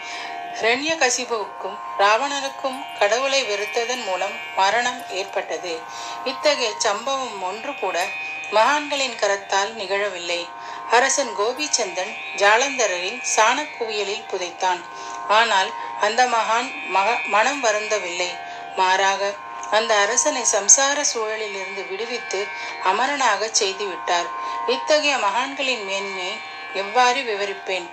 ஹிரண்ய 0.60 0.92
கசிபுவுக்கும் 0.94 1.76
ராவணனுக்கும் 1.98 2.98
கடவுளை 2.98 3.44
வெறுத்ததன் 3.44 4.04
மூலம் 4.04 4.32
மரணம் 4.56 5.02
ஏற்பட்டது. 5.10 5.78
இத்தகைய 6.24 6.70
சம்பவம் 6.78 7.42
ஒன்று 7.42 7.74
கூட 7.74 8.06
மகான்களின் 8.50 9.16
கரத்தால் 9.20 9.74
நிகழவில்லை. 9.74 10.48
அரசன் 10.90 11.32
கோபிச்சந்தன் 11.38 12.12
ஜாலந்தரின் 12.36 13.20
சாணக்குவியலில் 13.36 14.28
புதைத்தான். 14.30 14.80
ஆனால் 15.28 15.70
அந்த 16.00 16.24
மகான் 16.26 16.70
மக 16.88 17.08
மனம் 17.26 17.64
வருந்தவில்லை. 17.64 18.30
மாறாக 18.76 19.32
அந்த 19.70 19.94
அரசனை 19.94 20.42
சம்சார 20.52 21.04
சூழலிலிருந்து 21.12 21.88
விடுவித்து 21.90 22.46
அமரனாக 22.84 23.48
செய்து 23.52 23.84
விட்டார் 23.86 24.28
இத்தகைய 24.66 25.16
மகான்களின் 25.16 25.84
மேன்மை 25.84 26.30
எவ்வாறு 26.74 27.20
விவரிப்பேன்? 27.22 27.86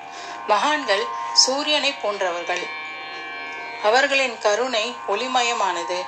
மகான்கள் 0.47 1.05
சூரியனை 1.33 1.93
போன்றவர்கள். 1.93 2.65
அவர்களின் 3.83 4.37
கருணை 4.39 4.95
ஒளிமயமானது. 5.07 5.99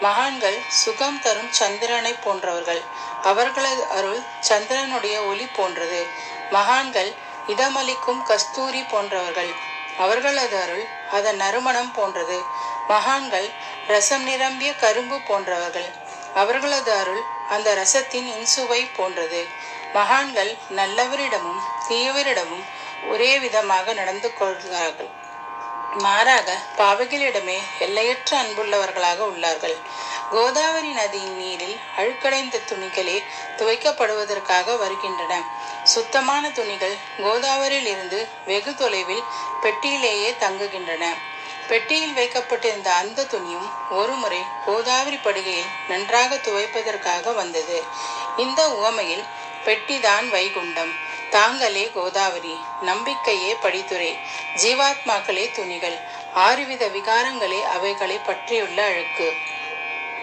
மகான்கள் 0.00 0.58
சுகம் 0.68 1.20
தரும் 1.22 1.52
சந்திரனை 1.52 2.12
போன்றவர்கள். 2.12 2.82
அவர்களது 3.30 3.84
அருள் 3.98 4.20
சந்திரனுடைய 4.48 5.16
ஒளி 5.26 5.46
போன்றது. 5.56 6.00
மகான்கள் 6.50 7.10
இதமளிக்கும் 7.48 8.22
கஸ்தூரி 8.22 8.82
போன்றவர்கள். 8.82 9.52
அவர்களது 9.98 10.56
அருள் 10.62 10.84
அதன் 11.12 11.36
நறுமணம் 11.36 11.92
போன்றது. 11.92 12.38
மகான்கள் 12.88 13.48
ரசம் 13.86 14.24
நிரம்பிய 14.24 14.74
கரும்பு 14.74 15.18
போன்றவர்கள். 15.20 15.88
அவர்களது 16.34 16.92
அருள் 16.92 17.22
அந்த 17.48 17.74
ரசத்தின் 17.74 18.28
இன்சுவை 18.38 18.80
போன்றது. 18.96 19.42
மகான்கள் 19.92 20.52
நல்லவரிடமும் 20.76 21.62
தீயவரிடமும் 21.88 22.64
ஒரே 23.10 23.38
விதமாக 23.38 23.92
நடந்து 23.92 24.28
கொள்கிறார்கள். 24.34 25.10
மாறாக 25.98 26.56
பாவிகளிடமே 26.78 27.58
எல்லையற்ற 27.78 28.42
அன்புள்ளவர்களாக 28.42 29.20
உள்ளார்கள். 29.24 29.76
கோதாவரி 30.30 30.88
நதியின் 30.88 31.36
நீரில் 31.36 31.76
அழுக்கடைந்த 31.96 32.60
துணிகளே 32.68 33.22
துவைக்கப்படுவதற்காக 33.56 34.76
வருகின்றன. 34.78 35.40
சுத்தமான 35.82 36.50
துணிகள் 36.50 36.96
கோதாவரியில் 37.18 37.86
இருந்து 37.86 38.26
வெகு 38.46 38.74
தொலைவில் 38.74 39.22
பெட்டியிலேயே 39.62 40.34
தங்குகின்றன. 40.40 41.04
பெட்டியில் 41.68 42.12
வைக்கப்பட்டிருந்த 42.12 42.92
அந்த 42.92 43.22
துணியும் 43.22 43.68
ஒருமுறை 43.90 44.42
கோதாவரி 44.64 45.16
படுகையில் 45.16 45.72
நன்றாக 45.88 46.34
துவைப்பதற்காக 46.34 47.34
வந்தது. 47.34 47.82
இந்த 48.36 48.68
உவமையில் 48.68 49.24
பெட்டிதான் 49.64 50.28
வைகுண்டம். 50.28 51.05
தாங்களே 51.30 51.90
கோதாவரி 51.94 52.56
நம்பிக்கையே 52.80 53.52
படித்துறை 53.62 54.18
ஜீவாத்மாக்களே 54.56 55.50
துணிகள் 55.52 55.98
ஆறுவித 56.34 56.84
விகாரங்களே 56.88 57.62
அவைகளை 57.62 58.18
பற்றியுள்ள 58.18 58.84
அழுக்கு. 58.84 59.32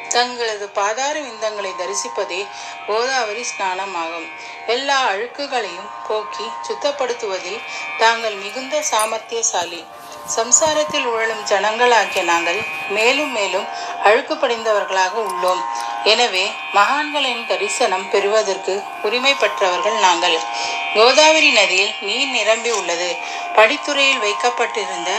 தங்களது 0.10 0.70
பாதார 0.70 1.20
விந்தங்களை 1.20 1.72
தரிசிப்பதே 1.78 2.48
கோதாவரி 2.88 3.46
ஸ்நானமாகும். 3.58 4.28
எல்லா 4.68 5.08
அழுக்குகளையும் 5.08 5.90
போக்கி 6.08 6.48
சுத்தப்படுத்துவதில் 6.68 7.62
தாங்கள் 7.98 8.34
மிகுந்த 8.34 8.84
சாமர்த்தியசாலி. 8.92 9.86
சம்சாரத்தில் 10.36 11.04
உழலும் 11.04 11.46
ஜனங்களாகிய 11.46 12.22
நாங்கள் 12.24 12.60
மேலும் 12.90 13.32
மேலும் 13.32 13.66
அழுக்கு 14.04 14.36
படிந்தவர்களாக 14.36 15.16
உள்ளோம். 15.30 15.62
எனவே 16.04 16.52
மகான்களின் 16.74 17.46
தரிசனம் 17.48 18.10
பெறுவதற்கு 18.10 18.84
உரிமை 19.02 19.34
பெற்றவர்கள் 19.34 19.94
நாங்கள். 19.94 20.38
கோதாவரி 20.94 21.52
நதியில் 21.52 21.94
நீர் 22.02 22.30
நிரம்பி 22.30 22.72
உள்ளது. 22.72 23.18
படித்துறையில் 23.56 24.20
வைக்கப்பட்டிருந்த 24.20 25.12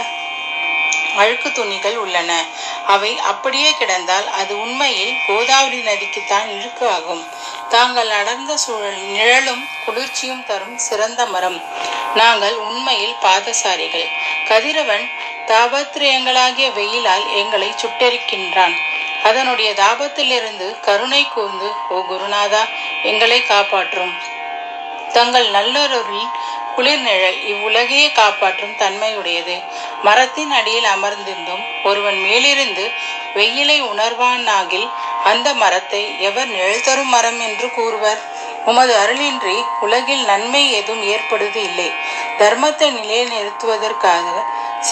அழுக்கு 1.17 1.53
துணிகள் 1.53 1.97
உள்ளன. 1.97 2.45
அவை 2.87 3.19
அப்படியே 3.19 3.73
கிடந்தால் 3.73 4.29
அது 4.29 4.61
உண்மையில் 4.61 5.15
கோதாவரி 5.27 5.81
நதிக்குத்தான் 5.81 6.47
இழுக்கு 6.47 6.89
ஆகும். 6.89 7.25
தாங்கள் 7.75 8.11
அடர்ந்த 8.11 8.57
சூழல் 8.57 9.01
நிழலும் 9.17 9.63
குளிர்ச்சியும் 9.85 10.45
தரும் 10.47 10.79
சிறந்த 10.79 11.27
மரம். 11.27 11.63
நாங்கள் 12.15 12.57
உண்மையில் 12.57 13.17
பாதசாரிகள். 13.23 14.07
கதிரவன் 14.49 15.07
தாபத்திரயங்களாகிய 15.47 16.67
வெயிலால் 16.79 17.27
எங்களை 17.37 17.75
சுட்டெரிக்கின்றான். 17.83 18.77
அதனுடைய 19.25 19.73
தாபத்திலிருந்து 19.73 20.81
கருணை 20.81 21.29
கூர்ந்து 21.29 21.69
ஓ 21.89 21.99
குருநாதா 22.11 22.63
எங்களை 23.03 23.43
காப்பாற்றும். 23.43 24.15
தங்கள் 25.13 25.49
நல்லொருளின் 25.51 26.33
குளிர் 26.75 27.01
நிழல் 27.01 27.41
இவ்வுலகையே 27.53 28.13
காப்பாற்றும் 28.13 28.79
தன்மையுடையது. 28.79 29.63
மரத்தின் 30.03 30.51
அடியில் 30.51 30.91
அமர்ந்திருந்தும் 30.97 31.65
ஒருவன் 31.85 32.21
மேலிருந்து 32.21 32.91
வெயிலை 33.35 33.79
உணர்வானாகில் 33.83 34.89
அந்த 35.25 35.55
மரத்தை 35.55 36.21
எவர் 36.21 36.47
நிழல் 36.47 36.83
தரும் 36.83 37.09
மரம் 37.09 37.41
என்று 37.41 37.69
கூறுவர்? 37.71 38.21
உமது 38.65 38.93
அருளின்றி 38.97 39.57
உலகில் 39.81 40.25
நன்மை 40.25 40.73
எதுவும் 40.73 41.03
ஏற்படுவது 41.03 41.63
இல்லை. 41.63 41.89
தர்மத்தை 42.39 42.89
நிலைநிறுத்துவதற்காக 42.99 44.27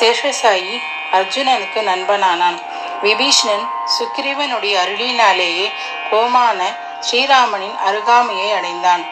சேஷசாயி 0.01 0.75
அர்ஜுனனுக்கு 1.12 1.81
நண்பனானான். 1.91 2.59
விபீஷ்ணன் 3.03 3.65
சுக்கிரீவனுடைய 3.97 4.75
அருளினாலேயே 4.85 5.67
கோமான 6.11 6.61
ஸ்ரீராமனின் 7.01 7.79
அருகாமையை 7.89 8.49
அடைந்தான். 8.55 9.05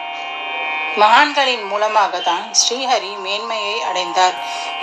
மகான்களின் 0.99 1.65
மூலமாக 1.71 2.19
தான் 2.29 2.45
ஸ்ரீஹரி 2.61 3.11
மேன்மையை 3.25 3.75
அடைந்தார். 3.89 4.35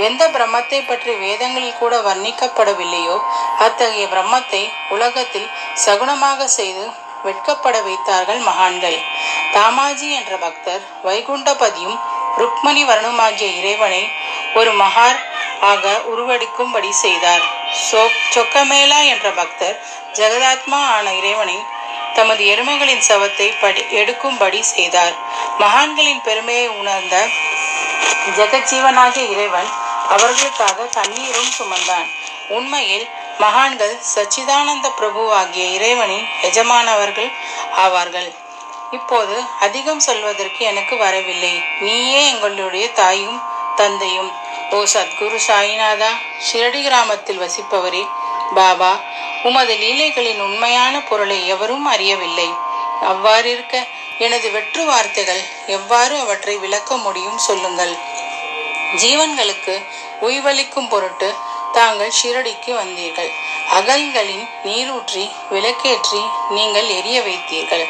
எந்த 0.07 0.23
பிரம்மத்தை 0.35 0.81
பற்றி 0.87 1.13
வேதங்களில் 1.25 1.79
கூட 1.81 1.95
வர்ணிக்கப்படவில்லையோ 2.09 3.17
அத்தகைய 3.65 4.07
பிரம்மத்தை 4.15 4.63
உலகத்தில் 4.97 5.49
சகுனமாக 5.85 6.47
செய்து 6.59 6.85
வெட்கப்பட 7.27 7.77
வைத்தார்கள் 7.87 8.41
மகான்கள். 8.49 8.99
தாமாஜி 9.55 10.09
என்ற 10.19 10.35
பக்தர் 10.45 10.83
வைகுண்டபதியும் 11.09 11.99
ருக்மணி 12.41 12.83
வருணமாகிய 12.91 13.49
இறைவனை 13.61 14.03
ஒரு 14.55 14.73
மகார் 14.83 15.19
ஆக 15.71 15.85
உருவெடுக்கும்படி 16.11 16.91
செய்தார். 17.05 17.45
சொக்கமேளா 18.35 19.01
என்ற 19.13 19.29
பக்தர் 19.41 19.77
ஜெகதாத்மா 20.19 20.79
ஆன 20.97 21.07
இறைவனை 21.21 21.59
தமது 22.19 22.43
எருமைகளின் 22.55 23.05
சவத்தை 23.09 23.49
படி 23.61 23.83
எடுக்கும்படி 24.01 24.61
செய்தார். 24.75 25.15
மகான்களின் 25.63 26.23
பெருமையை 26.29 26.67
உணர்ந்த 26.81 27.17
ஜெகஜீவனாகிய 28.39 29.25
இறைவன் 29.35 29.71
அவர்களுக்காக 30.15 30.89
கண்ணீரும் 30.97 31.53
சுமந்தான். 31.59 32.09
உண்மையில் 32.57 33.07
மகான்கள் 33.39 33.95
சச்சிதானந்த 34.15 34.87
பிரபு 34.99 35.23
ஆகிய 35.41 35.65
இறைவனின் 35.77 36.27
எஜமானவர்கள் 36.49 37.31
ஆவார்கள். 37.85 38.31
இப்போது 38.91 39.35
அதிகம் 39.67 40.05
சொல்வதற்கு 40.09 40.63
எனக்கு 40.71 40.95
வரவில்லை. 41.05 41.55
நீயே 41.81 42.21
எங்களுடைய 42.31 42.87
தாயும் 43.01 43.41
தந்தையும். 43.81 44.31
ஓ 44.77 44.79
சத்குரு 44.95 45.39
சாயிநாதா 45.49 46.11
ஷிரடி 46.47 46.81
கிராமத்தில் 46.87 47.43
வசிப்பவரே 47.43 48.03
பாபா 48.55 49.01
உமது 49.43 49.75
லீலைகளின் 49.75 50.41
உண்மையான 50.41 51.03
பொருளை 51.03 51.47
எவரும் 51.47 51.87
அறியவில்லை. 51.87 52.49
அவ்வாறிருக்க 53.09 53.87
எனது 54.19 54.51
வெற்று 54.51 54.85
வார்த்தைகள் 54.85 55.43
எவ்வாறு 55.67 56.19
அவற்றை 56.19 56.57
விளக்க 56.57 56.97
முடியும் 56.97 57.39
சொல்லுங்கள். 57.39 57.95
ஜீவன்களுக்கு 58.97 59.75
உய்வளிக்கும் 60.21 60.89
பொருட்டு 60.89 61.35
தாங்கள் 61.73 62.17
ஷிரடிக்கு 62.23 62.73
வந்தீர்கள். 62.75 63.31
அகல்களின் 63.71 64.47
நீரூற்றி 64.65 65.31
விளக்கேற்றி 65.51 66.23
நீங்கள் 66.51 66.89
எரிய 66.89 67.21
வைத்தீர்கள். 67.21 67.87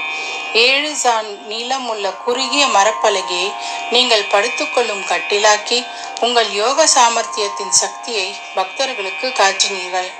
ஏழு 0.52 0.96
சான் 0.96 1.30
நீளமுள்ள 1.48 2.06
குறுகிய 2.24 2.66
மரப்பலகையை 2.66 3.52
நீங்கள் 3.90 4.30
படுத்துக்கொள்ளும் 4.30 5.04
கட்டிலாக்கி 5.08 5.86
உங்கள் 6.20 6.50
யோக 6.52 6.86
சாமர்த்தியத்தின் 6.94 7.74
சக்தியை 7.82 8.34
பக்தர்களுக்கு 8.54 9.28
காற்றினீர்கள் 9.28 10.10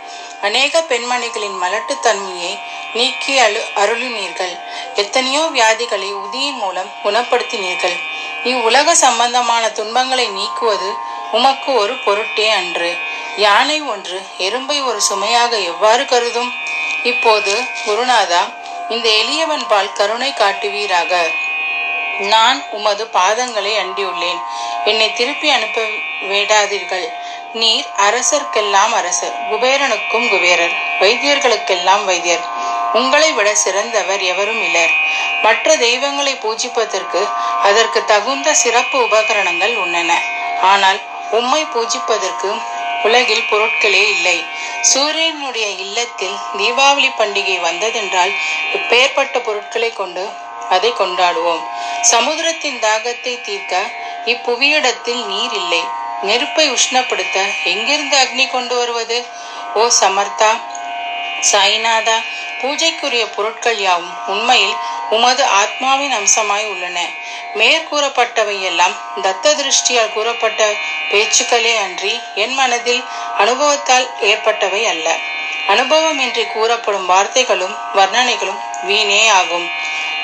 அநேக 0.43 0.85
பெண்மணிகளின் 0.89 1.57
மலட்டுத்தன்மையை 1.63 2.59
நீக்கி 2.95 3.39
அழு 3.39 3.63
அருளினீர்கள். 3.77 4.55
எத்தனையோ 4.95 5.41
வியாதிகளை 5.41 6.11
உதியின் 6.15 6.59
மூலம் 6.63 6.91
குணப்படுத்தினீர்கள். 7.05 7.97
இவ்வுலக 8.45 8.95
சம்பந்தமான 8.95 9.71
துன்பங்களை 9.71 10.29
நீக்குவது 10.29 10.91
உமக்கு 11.33 11.75
ஒரு 11.75 11.95
பொருட்டே 12.05 12.49
அன்று. 12.51 12.97
யானை 13.37 13.81
ஒன்று 13.81 14.27
எறும்பை 14.39 14.85
ஒரு 14.85 15.01
சுமையாக 15.01 15.57
எவ்வாறு 15.57 16.05
கருதும்? 16.05 16.53
இப்போது 17.03 17.53
குருநாதா 17.87 18.43
இந்த 18.89 19.09
எளியவன் 19.09 19.67
பால் 19.69 19.93
கருணை 19.93 20.31
காட்டுவீராக. 20.33 21.31
நான் 22.19 22.65
உமது 22.71 23.11
பாதங்களை 23.13 23.73
அண்டியுள்ளேன். 23.83 24.41
என்னை 24.85 25.13
திருப்பி 25.13 25.51
அனுப்ப 25.51 25.81
வேண்டாதீர்கள். 26.23 27.07
நீர் 27.53 27.87
அரசர்க்கெல்லாம் 27.97 28.93
அரசர் 28.93 29.37
குபேரனுக்கும் 29.51 30.29
குபேரர் 30.29 30.75
வைத்தியர்களுக்கெல்லாம் 31.01 32.05
வைத்தியர். 32.05 32.45
உங்களை 32.93 33.33
விட 33.33 33.55
சிறந்தவர் 33.55 34.21
எவரும் 34.21 34.63
இல்லர். 34.63 34.93
மற்ற 35.43 35.77
தெய்வங்களை 35.77 36.35
பூஜிப்பதற்கு 36.35 37.29
அதற்கு 37.63 38.05
தகுந்த 38.05 38.55
சிறப்பு 38.55 39.03
உபகரணங்கள் 39.03 39.77
உள்ளன. 39.77 40.21
ஆனால் 40.61 41.01
உம்மை 41.31 41.65
பூஜிப்பதற்கு 41.65 42.61
உலகில் 43.03 43.49
பொருட்களே 43.51 44.09
இல்லை. 44.09 44.45
சூரியனுடைய 44.81 45.67
இல்லத்தில் 45.67 46.37
தீபாவளி 46.59 47.11
பண்டிகை 47.19 47.61
வந்ததென்றால் 47.61 48.33
இப்பேற்பட்ட 48.73 49.39
பொருட்களை 49.39 49.93
கொண்டு 49.93 50.29
அதை 50.69 50.93
கொண்டாடுவோம். 50.93 51.63
சமுத்திரத்தின் 52.03 52.79
தாகத்தை 52.79 53.41
தீர்க்க 53.41 53.91
இப்புவியிடத்தில் 54.25 55.27
நீர் 55.27 55.53
இல்லை. 55.53 55.85
நெருப்பை 56.23 56.71
உஷ்ணப்படுத்த 56.71 57.37
எங்கிருந்து 57.65 58.17
அக்னி 58.19 58.51
கொண்டு 58.51 58.77
வருவது? 58.77 59.25
ஓ 59.75 59.89
சமர்த்தா 60.01 60.51
சாய்நாதா 61.53 62.17
பூஜைக்குரிய 62.63 63.25
பொருட்கள் 63.35 63.79
யாவும் 63.79 64.15
உண்மையில் 64.27 64.77
உமது 65.11 65.45
ஆத்மாவின் 65.45 66.11
அம்சமாய் 66.11 66.67
உள்ளன. 66.67 66.99
மேற்கூறப்பட்டவை 67.55 68.61
எல்லாம் 68.61 68.95
தத்த 69.23 69.55
திருஷ்டியால் 69.55 70.13
கூறப்பட்ட 70.13 70.75
பேச்சுக்களே 71.11 71.75
அன்றி 71.77 72.21
என் 72.35 72.55
மனதில் 72.55 73.03
அனுபவத்தால் 73.37 74.09
ஏற்பட்டவை 74.21 74.87
அல்ல. 74.87 75.17
அனுபவம் 75.67 76.19
என்று 76.19 76.47
கூறப்படும் 76.47 77.11
வார்த்தைகளும் 77.11 77.75
வர்ணனைகளும் 77.95 78.61
வீணே 78.83 79.29
ஆகும். 79.29 79.71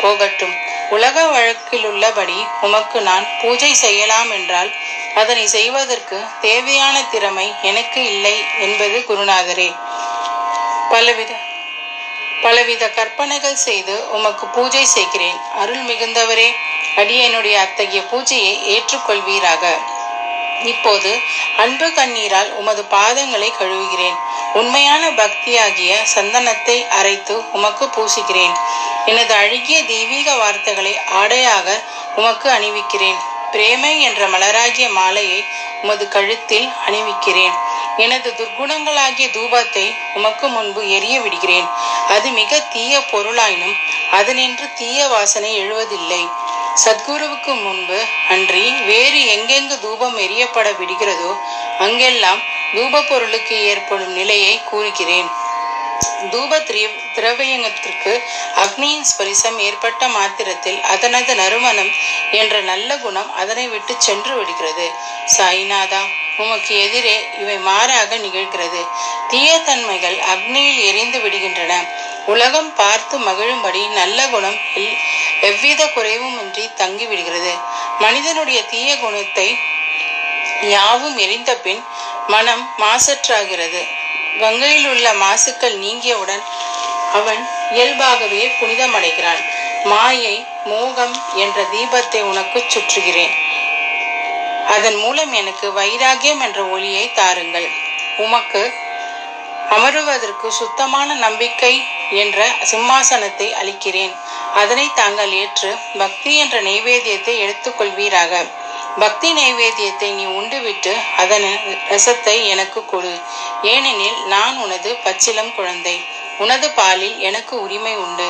போகட்டும் 0.01 0.55
உலக 0.91 1.23
வழக்கிலுள்ளபடி 1.25 2.47
உமக்கு 2.61 3.01
நான் 3.01 3.27
பூஜை 3.41 3.75
செய்யலாம் 3.75 4.31
என்றால் 4.31 4.71
அதனை 5.15 5.47
செய்வதற்கு 5.47 6.17
தேவையான 6.41 7.03
திறமை 7.13 7.53
எனக்கு 7.63 8.01
இல்லை 8.05 8.37
என்பது 8.61 8.99
குருநாதரே. 9.09 9.71
பலவித 10.91 11.33
பலவித 12.43 12.89
கற்பனைகள் 12.89 13.63
செய்து 13.67 13.95
உமக்கு 14.11 14.47
பூஜை 14.47 14.85
செய்கிறேன். 14.85 15.39
அருள் 15.61 15.85
மிகுந்தவரே 15.91 16.49
அடியனுடைய 16.97 17.57
அத்தகைய 17.65 18.03
பூஜையை 18.11 18.55
ஏற்றுக்கொள்வீராக. 18.75 19.65
இப்போது 20.73 21.11
அன்பு 21.57 21.87
கண்ணீரால் 21.89 22.51
உமது 22.61 22.83
பாதங்களை 22.91 23.51
கழுவுகிறேன். 23.61 24.19
உண்மையான 24.55 25.05
பக்தியாகிய 25.11 25.93
சந்தனத்தை 26.15 26.89
அரைத்து 26.89 27.37
உமக்கு 27.53 27.85
பூசுகிறேன் 27.95 28.55
எனது 29.07 29.35
அழகிய 29.35 29.79
தெய்வீக 29.85 30.35
வார்த்தைகளை 30.35 30.95
ஆடையாக 31.21 31.69
உமக்கு 32.17 32.51
அணிவிக்கிறேன். 32.51 33.21
பிரேமை 33.55 33.95
என்ற 34.01 34.29
மலராகிய 34.29 34.87
மாலையை 34.99 35.41
உமது 35.83 36.05
கழுத்தில் 36.09 36.69
அணிவிக்கிறேன். 36.87 37.55
எனது 37.97 38.29
துர்க்குணங்களாகிய 38.39 39.27
தூபத்தை 39.37 39.85
உமக்கு 40.15 40.47
முன்பு 40.49 40.81
எரிய 40.97 41.17
விடுகிறேன். 41.21 41.69
அது 42.09 42.29
மிக 42.31 42.61
தீய 42.73 43.03
பொருளாயினும் 43.11 43.77
அதனின்று 44.11 44.67
தீய 44.73 45.07
வாசனை 45.07 45.51
எழுவதில்லை. 45.63 46.23
சத்குருவுக்கு 46.85 47.53
முன்பு 47.63 47.99
அன்றி 48.29 48.65
வேறு 48.87 49.21
எங்கெங்கு 49.37 49.77
தூபம் 49.81 50.19
எரியப்பட 50.19 50.69
விடுகிறதோ 50.81 51.33
அங்கெல்லாம் 51.79 52.43
தூப 52.75 53.03
பொருளுக்கு 53.09 53.57
ஏற்படும் 53.71 54.13
நிலையை 54.13 54.55
கூறுகிறேன். 54.71 55.29
தூப 56.31 56.61
திர- 56.61 57.01
திரவியத்திற்கு 57.15 58.23
அக்னியின் 58.57 59.05
ஸ்பரிசம் 59.05 59.59
ஏற்பட்ட 59.59 60.09
மாத்திரத்தில் 60.09 60.81
அதனது 60.81 61.35
நறுமணம் 61.35 61.91
என்ற 62.33 62.61
நல்ல 62.61 62.97
குணம் 62.97 63.35
அதனை 63.35 63.69
விட்டு 63.69 63.95
சென்று 63.99 64.37
விடுகிறது. 64.37 64.91
சாய்நாதா 65.37 66.01
உமக்கு 66.37 66.81
எதிரே 66.81 67.29
இவை 67.39 67.57
மாறாக 67.57 68.19
நிகழ்கிறது. 68.19 68.87
தீய 69.29 69.59
தன்மைகள் 69.59 70.17
அக்னியில் 70.17 70.85
எரிந்து 70.85 71.19
விடுகின்றன. 71.19 71.89
உலகம் 72.27 72.75
பார்த்து 72.75 73.19
மகிழும்படி 73.19 73.89
நல்ல 73.89 74.27
குணம் 74.27 74.57
எவ்வித 75.41 75.85
குறைவுமின்றி 75.85 76.75
தங்கி 76.75 77.07
விடுகிறது 77.07 77.55
மனிதனுடைய 77.99 78.63
தீய 78.63 78.99
குணத்தை 78.99 79.59
யாவும் 80.63 81.17
எரிந்த 81.17 81.57
பின் 81.57 81.85
மனம் 82.27 82.75
மாசற்றாகிறது. 82.79 84.04
கங்கையில் 84.41 84.89
உள்ள 84.89 85.13
மாசுக்கள் 85.13 85.77
நீங்கியவுடன் 85.79 86.45
அவன் 87.13 87.49
இயல்பாகவே 87.71 88.43
புனிதமடைகிறான். 88.61 89.43
மாயை 89.85 90.47
மோகம் 90.65 91.15
என்ற 91.35 91.63
தீபத்தை 91.63 92.21
உனக்கு 92.23 92.65
சுற்றுகிறேன். 92.69 93.35
அதன் 94.67 94.95
மூலம் 94.95 95.33
எனக்கு 95.33 95.67
வைராகியம் 95.81 96.41
என்ற 96.41 96.65
ஒளியை 96.65 97.13
தாருங்கள். 97.13 97.69
உமக்கு 98.17 98.63
அமருவதற்கு 99.71 100.49
சுத்தமான 100.53 101.15
நம்பிக்கை 101.15 101.83
என்ற 102.11 102.47
சிம்மாசனத்தை 102.71 103.53
அளிக்கிறேன். 103.53 104.15
அதனை 104.55 104.91
தாங்கள் 104.95 105.33
ஏற்று 105.33 105.77
பக்தி 105.99 106.33
என்ற 106.37 106.63
நைவேத்தியத்தை 106.63 107.35
எடுத்துக்கொள்வீராக. 107.45 108.33
பக்தி 108.99 109.29
நைவேத்தியத்தை 109.33 110.09
நீ 110.11 110.25
உண்டுவிட்டு 110.25 110.93
அதன் 111.17 111.47
ரசத்தை 111.91 112.47
எனக்கு 112.47 112.85
கொடு. 112.85 113.13
ஏனெனில் 113.63 114.19
நான் 114.25 114.57
உனது 114.57 114.91
பச்சிலம் 115.05 115.55
குழந்தை. 115.55 115.97
உனது 116.39 116.71
பாலில் 116.71 117.19
எனக்கு 117.19 117.63
உரிமை 117.63 117.97
உண்டு. 117.97 118.29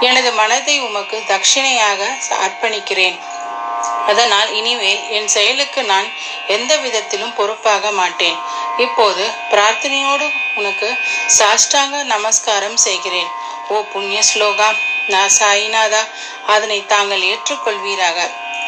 எனது 0.00 0.32
மனதை 0.32 0.80
உமக்கு 0.80 1.22
தட்சிணையாக 1.26 2.00
அர்ப்பணிக்கிறேன். 2.46 3.18
அதனால் 4.06 4.50
இனிமேல் 4.52 5.10
என் 5.10 5.28
செயலுக்கு 5.28 5.82
நான் 5.82 6.08
எந்த 6.46 6.76
விதத்திலும் 6.76 7.34
பொறுப்பாக 7.34 7.90
மாட்டேன். 7.90 8.36
இப்போது 8.76 9.24
பிரார்த்தனையோடு 9.50 10.26
உனக்கு 10.54 10.88
சாஷ்டாங்க 11.38 12.02
நமஸ்காரம் 12.14 12.76
செய்கிறேன். 12.76 13.30
ஓ 13.68 13.82
புண்ணிய 13.92 14.20
ஸ்லோகா 14.34 14.68
நான் 15.06 15.32
சாயிநாதா 15.38 16.02
அதனை 16.46 16.86
தாங்கள் 16.86 17.24
ஏற்றுக்கொள்வீராக. 17.32 18.18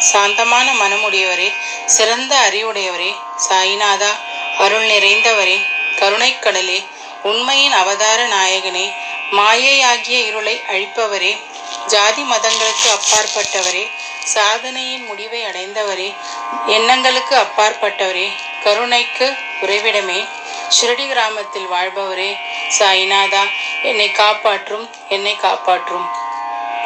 சாந்தமான 0.00 0.66
மனமுடையவரே 0.74 1.48
சிறந்த 1.86 2.32
அறிவுடையவரே 2.48 3.10
சாயிநாதா 3.48 4.12
அருள் 4.58 4.86
நிறைந்தவரே 4.86 5.58
கருணைக்கடலே 5.98 6.78
உண்மையின் 7.22 7.72
அவதார 7.72 8.26
நாயகனே 8.26 8.86
மாயையாகிய 9.32 10.18
இருளை 10.20 10.54
அழிப்பவரே 10.68 11.32
ஜாதி 11.86 12.22
மதங்களுக்கு 12.22 12.88
அப்பாற்பட்டவரே 12.90 13.84
சாதனையின் 14.24 15.04
முடிவை 15.04 15.40
அடைந்தவரே 15.42 16.08
எண்ணங்களுக்கு 16.66 17.34
அப்பாற்பட்டவரே 17.36 18.26
கருணைக்கு 18.64 19.28
உறைவிடமே 19.62 20.20
ஷிரடி 20.70 21.06
கிராமத்தில் 21.08 21.66
வாழ்பவரே 21.66 22.30
சாய்நாதா 22.78 23.44
என்னை 23.82 24.12
காப்பாற்றும் 24.12 24.90
என்னை 25.08 25.36
காப்பாற்றும். 25.36 26.06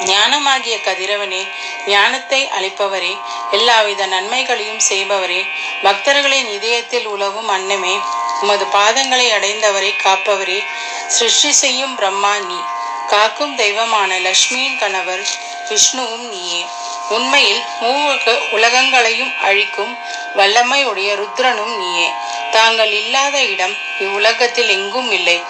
ஞானமாகிய 0.00 0.76
கதிரவனே 0.81 1.48
ஞானத்தை 1.87 2.48
அளிப்பவரே 2.59 3.18
எல்லாவித 3.50 4.07
நன்மைகளையும் 4.07 4.83
செய்பவரே 4.88 5.46
பக்தர்களின் 5.83 6.46
இதயத்தில் 6.46 7.07
உலவும் 7.07 7.48
அன்னமே 7.48 8.00
உமது 8.40 8.64
பாதங்களை 8.64 9.26
அடைந்தவரை 9.31 9.96
காப்பவரே 9.96 10.64
சிருஷ்டி 11.07 11.52
செய்யும் 11.52 11.94
பிரம்மா 11.94 12.38
நீ 12.38 12.61
காக்கும் 13.09 13.57
தெய்வமான 13.57 14.18
லக்ஷ்மியின் 14.18 14.78
கணவர் 14.78 15.24
விஷ்ணுவும் 15.68 16.28
நீயே. 16.28 16.66
உண்மையில் 17.09 17.62
மூவுலக 17.81 18.38
உலகங்களையும் 18.50 19.33
அழிக்கும் 19.42 19.98
வல்லமை 20.35 20.85
உடைய 20.85 21.14
ருத்ரனும் 21.14 21.76
நீயே. 21.76 22.11
தாங்கள் 22.50 22.92
இல்லாத 22.92 23.42
இடம் 23.42 23.76
இவ்வுலகத்தில் 23.98 24.68
எங்கும் 24.68 25.11
இல்லை. 25.12 25.42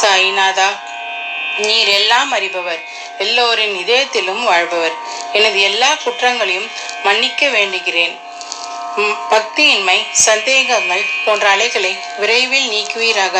சாய்நாதா 0.00 0.68
நீர் 1.56 1.88
எல்லாம் 1.88 2.32
அறிபவர். 2.32 2.82
எல்லோரின் 3.18 3.84
இதயத்திலும் 3.84 4.44
வாழ்பவர். 4.44 4.92
எனது 5.32 5.60
எல்லா 5.60 5.94
குற்றங்களையும் 6.04 6.70
மன்னிக்க 7.02 7.46
வேண்டுகிறேன். 7.46 8.18
பக்தியின்மை 9.30 10.12
சந்தேகங்கள் 10.12 11.04
போன்ற 11.24 11.48
அலைகளை 11.48 11.98
விரைவில் 12.18 12.70
நீக்குவீராக. 12.70 13.38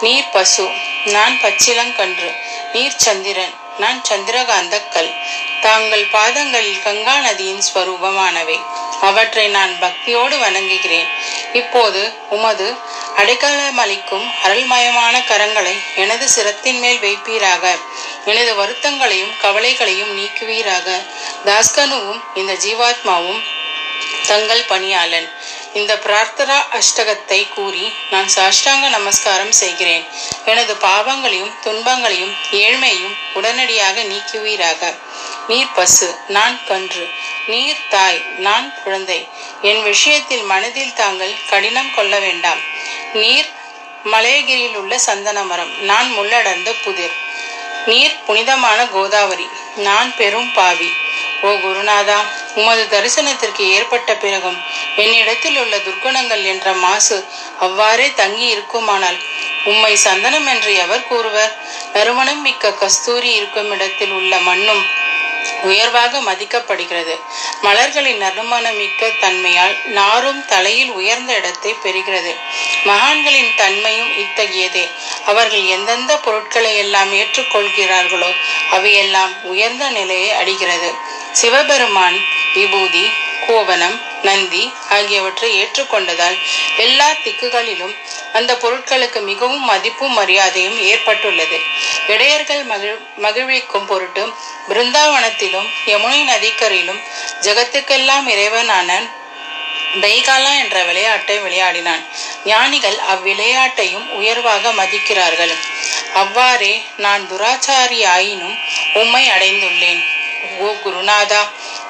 நீர் 0.00 0.30
பசு 0.32 0.68
நான் 1.04 1.38
பச்சிலங்கன்று. 1.42 2.34
நீர் 2.72 2.96
சந்திரன் 2.96 3.54
நான் 3.78 4.02
சந்திரகாந்த 4.08 4.88
கல் 4.90 5.14
தாங்கள் 5.60 6.06
பாதங்களில் 6.06 6.82
கங்கா 6.82 7.18
நதியின் 7.18 7.62
ஸ்வரூபமானவை. 7.74 8.64
அவற்றை 9.00 9.48
நான் 9.48 9.76
பக்தியோடு 9.80 10.38
வணங்குகிறேன். 10.38 11.08
இப்போது 11.52 12.12
உமது 12.30 12.74
அடைக்கலம் 13.20 13.78
அளிக்கும் 13.78 14.26
அருள்மயமான 14.44 15.14
கரங்களை 15.18 15.74
எனது 15.96 16.28
சிரத்தின் 16.28 16.78
மேல் 16.78 16.98
வைப்பீராக. 16.98 17.64
எனது 18.24 18.54
வருத்தங்களையும் 18.54 19.32
கவலைகளையும் 19.40 20.12
நீக்குவீராக. 20.18 20.88
தாஸ்கனுவும் 21.44 22.20
இந்த 22.34 22.52
ஜீவாத்மாவும் 22.52 23.42
தங்கள் 24.26 24.64
பணியாளன். 24.64 25.28
இந்த 25.72 25.94
பிரார்த்தனா 25.94 26.58
அஷ்டகத்தை 26.72 27.48
கூறி 27.54 27.92
நான் 28.10 28.28
சாஷ்டாங்க 28.34 28.88
நமஸ்காரம் 28.88 29.52
செய்கிறேன். 29.52 30.06
எனது 30.44 30.76
பாவங்களையும் 30.76 31.54
துன்பங்களையும் 31.60 32.34
ஏழ்மையும் 32.52 33.16
உடனடியாக 33.34 34.02
நீக்குவீராக. 34.02 34.94
நீர் 35.48 35.72
பசு 35.74 36.18
நான் 36.28 36.60
கன்று. 36.66 37.08
நீர் 37.50 37.86
தாய் 37.94 38.20
நான் 38.46 38.66
குழந்தை. 38.84 39.18
என் 39.70 39.82
விஷயத்தில் 39.82 40.44
மனதில் 40.52 40.96
தாங்கள் 41.00 41.34
கடினம் 41.50 41.94
கொள்ள 41.96 42.14
வேண்டாம். 42.26 42.60
நீர் 43.12 43.48
மலையகிரியில் 44.12 44.76
உள்ள 44.80 44.94
சந்தன 45.06 45.38
மரம் 45.50 45.72
நான் 45.90 46.08
முள்ளடர்ந்த 46.18 46.70
புதிர். 46.84 47.16
நீர் 47.86 48.16
புனிதமான 48.26 48.78
கோதாவரி 48.94 49.46
நான் 49.86 50.10
பெரும் 50.18 50.50
பாவி. 50.52 50.90
ஓ 51.42 51.50
குருநாதா 51.64 52.18
உமது 52.60 52.82
தரிசனத்திற்கு 52.94 53.64
ஏற்பட்ட 53.76 54.10
பிறகும் 54.24 54.58
என்னிடத்தில் 54.96 55.58
உள்ள 55.62 55.74
துர்க்குணங்கள் 55.86 56.42
என்ற 56.52 56.72
மாசு 56.84 57.18
அவ்வாறே 57.66 58.08
தங்கி 58.20 58.46
இருக்குமானால் 58.54 59.18
உம்மை 59.70 59.94
சந்தனம் 60.06 60.48
என்று 60.52 60.70
எவர் 60.84 61.08
கூறுவர்? 61.10 61.54
நறுமணம் 61.94 62.42
மிக்க 62.46 62.72
கஸ்தூரி 62.82 63.30
இருக்கும் 63.38 63.70
இடத்தில் 63.74 64.14
உள்ள 64.18 64.32
மண்ணும் 64.48 64.82
உயர்வாக 65.70 66.20
மதிக்கப்படுகிறது. 66.28 67.14
மலர்களின் 67.62 68.22
நறுமணமிக்க 68.22 69.18
தன்மையால் 69.20 69.76
நாரும் 69.84 70.46
தலையில் 70.46 70.90
உயர்ந்த 70.90 71.34
இடத்தை 71.34 71.74
பெறுகிறது. 71.82 72.32
மகான்களின் 72.84 73.52
தன்மையும் 73.56 74.12
இத்தகையதே. 74.18 74.84
அவர்கள் 75.24 75.64
எந்தெந்த 75.64 76.16
பொருட்களை 76.16 76.76
எல்லாம் 76.76 77.12
ஏற்றுக்கொள்கிறார்களோ 77.12 78.30
அவையெல்லாம் 78.70 79.32
உயர்ந்த 79.42 79.90
நிலையை 79.90 80.30
அடைகிறது. 80.30 80.92
சிவபெருமான் 81.32 82.18
விபூதி 82.54 83.04
கோவனம் 83.50 83.96
நந்தி 84.22 84.62
ஆகியவற்றை 84.96 85.50
ஏற்றுக்கொண்டதால் 85.62 86.36
எல்லா 86.76 87.08
திக்குகளிலும் 87.24 87.94
அந்த 88.32 88.52
பொருட்களுக்கு 88.54 89.20
மிகவும் 89.20 89.64
மதிப்பும் 89.64 90.18
மரியாதையும் 90.18 90.78
ஏற்பட்டுள்ளது. 90.82 91.58
இடையர்கள் 92.06 92.62
மகிழ் 92.64 92.98
மகிழ்விக்கும் 93.16 93.86
பொருட்டு 93.86 94.24
பிருந்தாவனத்திலும் 94.68 95.68
யமுனை 95.86 96.20
நதிக்கரையிலும் 96.32 97.00
ஜகத்துக்கெல்லாம் 97.40 98.28
இறைவனான 98.34 98.90
தைகாலா 100.02 100.52
என்ற 100.62 100.82
விளையாட்டை 100.88 101.36
விளையாடினான். 101.38 102.02
ஞானிகள் 102.44 102.98
அவ்விளையாட்டையும் 103.12 104.06
உயர்வாக 104.18 104.72
மதிக்கிறார்கள். 104.72 105.54
அவ்வாறே 106.12 106.74
நான் 106.96 107.28
துராச்சாரி 107.30 108.00
ஆயினும் 108.14 108.56
உம்மை 108.94 109.24
அடைந்துள்ளேன். 109.28 110.02
ஓ 110.58 110.68
குருநாதா 110.84 111.40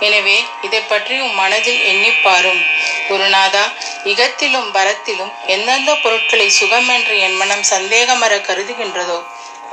எனவே 0.06 0.36
இதை 0.66 0.80
பற்றி 0.82 1.14
உம் 1.20 1.38
மனதில் 1.40 1.80
எண்ணிப்பாரும் 1.90 2.60
குருநாதா 3.08 3.64
இகத்திலும் 4.12 4.70
பரத்திலும் 4.76 5.32
எந்தெந்த 5.54 5.90
பொருட்களை 6.04 6.48
சுகம் 6.58 6.88
என்று 6.96 7.14
என் 7.26 7.38
மனம் 7.42 7.64
சந்தேகமர 7.72 8.32
கருதுகின்றதோ 8.48 9.18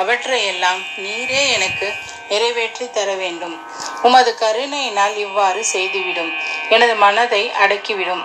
அவற்றையெல்லாம் 0.02 0.82
நீரே 1.04 1.44
எனக்கு 1.56 1.88
நிறைவேற்றி 2.32 2.86
தர 2.96 3.10
வேண்டும். 3.22 3.54
உமது 4.02 4.32
கருணையினால் 4.42 5.16
இவ்வாறு 5.26 5.62
செய்துவிடும். 5.74 6.32
எனது 6.70 6.96
மனதை 7.06 7.44
அடக்கிவிடும். 7.64 8.24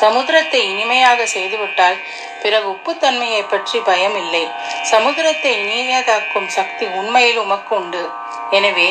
சமுத்திரத்தை 0.00 0.60
இனிமையாக 0.72 1.26
செய்துவிட்டால் 1.34 1.98
பிறகு 2.42 2.66
உப்புத்தன்மையை 2.74 3.42
பற்றி 3.44 3.78
பயம் 3.88 4.16
இல்லை 4.22 4.44
சமுத்திரத்தை 4.92 5.52
இனியதாக்கும் 5.62 6.48
சக்தி 6.58 6.86
உண்மையில் 7.00 7.40
உமக்கு 7.44 7.74
உண்டு. 7.80 8.04
எனவே 8.50 8.88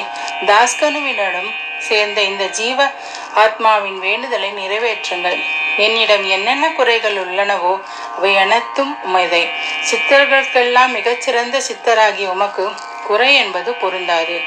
தாஸ்கனுவினிடம் 0.49 1.49
சேர்ந்த 1.79 2.21
இந்த 2.21 2.45
ஜீவ 2.45 2.89
ஆத்மாவின் 3.35 3.99
வேண்டுதலை 3.99 4.53
நிறைவேற்றுங்கள். 4.53 5.39
என்னிடம் 5.77 6.29
என்னென்ன 6.29 6.71
குறைகள் 6.71 7.15
உள்ளனவோ 7.15 7.81
அவை 8.17 8.37
அனைத்தும் 8.37 8.97
உமைதை. 9.07 9.49
சித்தர்களுக்கெல்லாம் 9.91 10.87
மிகச்சிறந்த 10.87 11.61
சித்தராகிய 11.67 12.27
உமக்கு 12.27 12.71
குறை 13.07 13.35
என்பது 13.35 13.73
பொருந்தாது. 13.73 14.39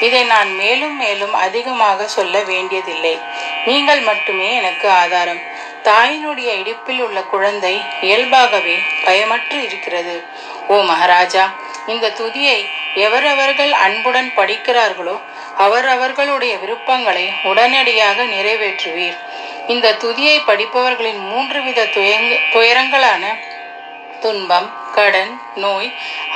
இதை 0.00 0.24
நான் 0.24 0.54
மேலும் 0.54 0.96
மேலும் 0.96 1.34
அதிகமாக 1.34 2.06
சொல்ல 2.06 2.42
வேண்டியதில்லை. 2.42 3.18
நீங்கள் 3.66 4.00
மட்டுமே 4.00 4.54
எனக்கு 4.54 4.90
ஆதாரம். 4.90 5.56
தாயினுடைய 5.84 6.58
இடுப்பில் 6.58 7.00
உள்ள 7.00 7.20
குழந்தை 7.20 7.80
இயல்பாகவே 8.00 8.78
பயமற்று 9.04 9.62
இருக்கிறது. 9.62 10.24
ஓ 10.68 10.80
மகாராஜா 10.80 11.54
இந்த 11.86 12.10
துதியை 12.10 12.68
எவரவர்கள் 12.94 13.72
அன்புடன் 13.72 14.32
படிக்கிறார்களோ 14.36 15.20
அவரவர்களுடைய 15.64 16.56
விருப்பங்களை 16.62 17.24
உடனடியாக 17.42 18.24
நிறைவேற்றுவீர். 18.34 19.18
இந்த 19.72 19.96
துதியை 20.02 20.36
படிப்பவர்களின் 20.46 21.22
மூன்று 21.30 21.58
வித 21.62 21.86
துயரங்களான 22.54 23.24
துன்பம் 24.20 24.68
கடன் 24.94 25.32
நோய் 25.54 25.90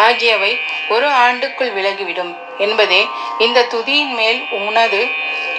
ஆகியவை 0.07 0.51
ஒரு 0.89 1.09
ஆண்டுக்குள் 1.27 1.73
விலகிவிடும் 1.79 2.33
என்பதே 2.59 3.03
இந்த 3.39 3.67
துதியின் 3.75 4.15
மேல் 4.21 4.41
உனது 4.67 5.01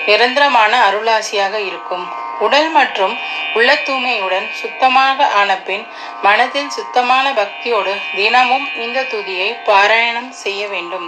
நிரந்தரமான 0.05 0.73
அருளாசியாக 0.89 1.55
இருக்கும். 1.69 2.05
உடல் 2.39 2.69
மற்றும் 2.69 3.15
உள்ள 3.53 3.69
தூய்மையுடன் 3.75 4.47
சுத்தமாக 4.61 5.27
ஆன 5.39 5.57
பின் 5.57 5.85
மனதில் 6.21 6.69
சுத்தமான 6.69 7.33
பக்தியோடு 7.33 7.93
தினமும் 8.15 8.67
இந்த 8.75 9.03
துதியை 9.03 9.49
பாராயணம் 9.65 10.31
செய்ய 10.43 10.67
வேண்டும். 10.67 11.07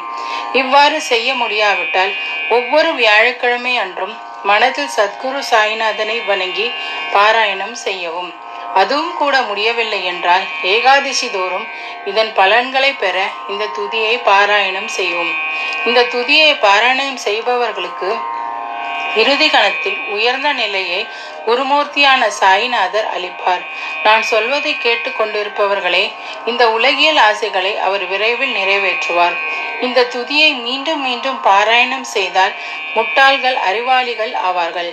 இவ்வாறு 0.54 1.02
செய்ய 1.02 1.30
முடியாவிட்டால் 1.34 2.14
ஒவ்வொரு 2.50 2.94
வியாழக்கிழமை 2.94 3.78
அன்றும் 3.78 4.16
மனதில் 4.44 4.96
சத்குரு 4.98 5.42
சாய்நாதனை 5.52 6.26
வணங்கி 6.26 6.72
பாராயணம் 7.14 7.76
செய்யவும். 7.86 8.32
அதுவும் 8.74 9.14
கூட 9.18 9.42
முடியவில்லை 9.42 10.04
என்றால் 10.04 10.46
ஏகாதசி 10.62 11.28
தோறும் 11.32 11.68
இதன் 12.06 12.32
பலன்களை 12.34 12.94
பெற 12.94 13.18
இந்த 13.50 13.70
துதியை 13.78 14.16
பாராயணம் 14.24 14.88
செய்வோம் 14.88 15.34
இந்த 15.86 16.02
துதியை 16.14 16.52
பாராயணம் 16.60 17.22
செய்பவர்களுக்கு 17.28 18.10
இறுதி 19.16 19.48
கணத்தில் 19.50 20.00
உயர்ந்த 20.16 20.50
நிலையை 20.54 21.08
குருமூர்த்தியான 21.46 22.30
சாய்நாதர் 22.30 23.08
அளிப்பார். 23.18 23.64
நான் 24.04 24.24
சொல்வதை 24.32 24.78
கேட்டு 24.78 25.10
கொண்டிருப்பவர்களே 25.10 26.06
இந்த 26.46 26.64
உலகியல் 26.72 27.18
ஆசைகளை 27.18 27.74
அவர் 27.78 28.06
விரைவில் 28.08 28.56
நிறைவேற்றுவார். 28.56 29.36
இந்த 29.82 30.04
துதியை 30.04 30.52
மீண்டும் 30.62 31.02
மீண்டும் 31.02 31.40
பாராயணம் 31.44 32.08
செய்தால் 32.16 32.54
முட்டாள்கள் 32.96 33.58
அறிவாளிகள் 33.70 34.34
ஆவார்கள். 34.50 34.92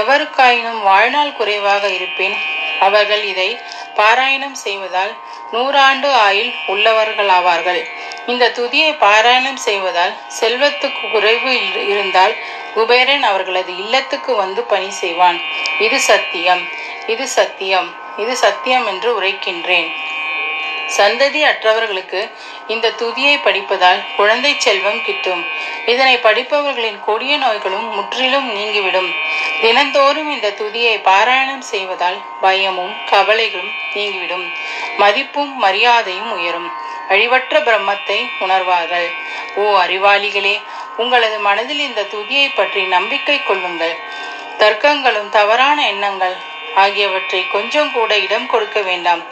எவருக்காயினும் 0.00 0.80
வாழ்நாள் 0.82 1.36
குறைவாக 1.36 1.88
இருப்பேன் 1.88 2.36
அவர்கள் 2.80 3.24
இதை 3.24 3.50
பாராயணம் 3.96 4.58
செய்வதால் 4.64 5.12
நூறாண்டு 5.52 6.08
உள்ளவர்கள் 6.26 6.54
உள்ளவர்களாவார்கள். 6.68 7.82
இந்த 8.26 8.50
துதியை 8.50 8.92
பாராயணம் 8.92 9.54
செய்வதால் 9.54 10.16
செல்வத்துக்கு 10.40 11.10
குறைவு 11.10 11.86
இருந்தால் 11.88 12.34
குபேரன் 12.74 13.22
அவர்களது 13.22 13.76
இல்லத்துக்கு 13.76 14.34
வந்து 14.34 14.62
பணி 14.62 14.90
செய்வான். 14.90 15.40
இது 15.78 16.00
சத்தியம். 16.00 16.68
இது 17.06 17.28
சத்தியம். 17.28 17.94
இது 18.16 18.36
சத்தியம் 18.36 18.86
என்று 18.86 19.22
உரைக்கின்றேன். 19.22 19.90
சந்ததி 20.96 21.42
அற்றவர்களுக்கு 21.42 22.30
இந்த 22.66 22.90
துதியை 22.90 23.42
படிப்பதால் 23.42 24.02
குழந்தை 24.16 24.54
செல்வம் 24.58 25.04
கிட்டும். 25.04 25.44
இதனை 25.86 26.16
படிப்பவர்களின் 26.16 27.00
கொடிய 27.04 27.36
நோய்களும் 27.36 27.94
முற்றிலும் 27.94 28.52
நீங்கிவிடும். 28.52 29.12
தினந்தோறும் 29.60 30.30
இந்த 30.30 30.50
துதியை 30.50 31.00
பாராயணம் 31.02 31.60
செய்வதால் 31.60 32.22
பயமும் 32.40 32.94
கவலைகளும் 33.10 33.70
நீங்கிவிடும். 33.94 34.50
மதிப்பும் 34.96 35.56
மரியாதையும் 35.56 36.32
உயரும். 36.32 36.81
அழிவற்ற 37.12 37.54
பிரம்மத்தை 37.68 38.18
உணர்வார்கள். 38.44 39.08
ஓ 39.60 39.64
அறிவாளிகளே 39.84 40.54
உங்களது 41.02 41.38
மனதில் 41.48 41.82
இந்த 41.88 42.08
துதியை 42.14 42.48
பற்றி 42.54 42.82
நம்பிக்கை 42.96 43.38
கொள்ளுங்கள். 43.42 43.94
தர்க்கங்களும் 44.62 45.30
தவறான 45.38 45.78
எண்ணங்கள் 45.92 46.36
ஆகியவற்றை 46.82 47.40
கொஞ்சம் 47.54 47.92
கூட 47.92 48.10
இடம் 48.26 48.48
கொடுக்க 48.52 48.80
வேண்டாம். 48.80 49.22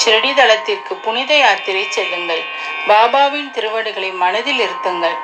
ஷிரடி 0.00 0.30
தளத்திற்கு 0.34 0.94
புனித 1.04 1.32
யாத்திரை 1.34 1.84
செல்லுங்கள். 1.96 2.42
பாபாவின் 2.88 3.50
திருவடுகளை 3.56 4.10
மனதில் 4.24 4.60
இருத்துங்கள். 4.64 5.16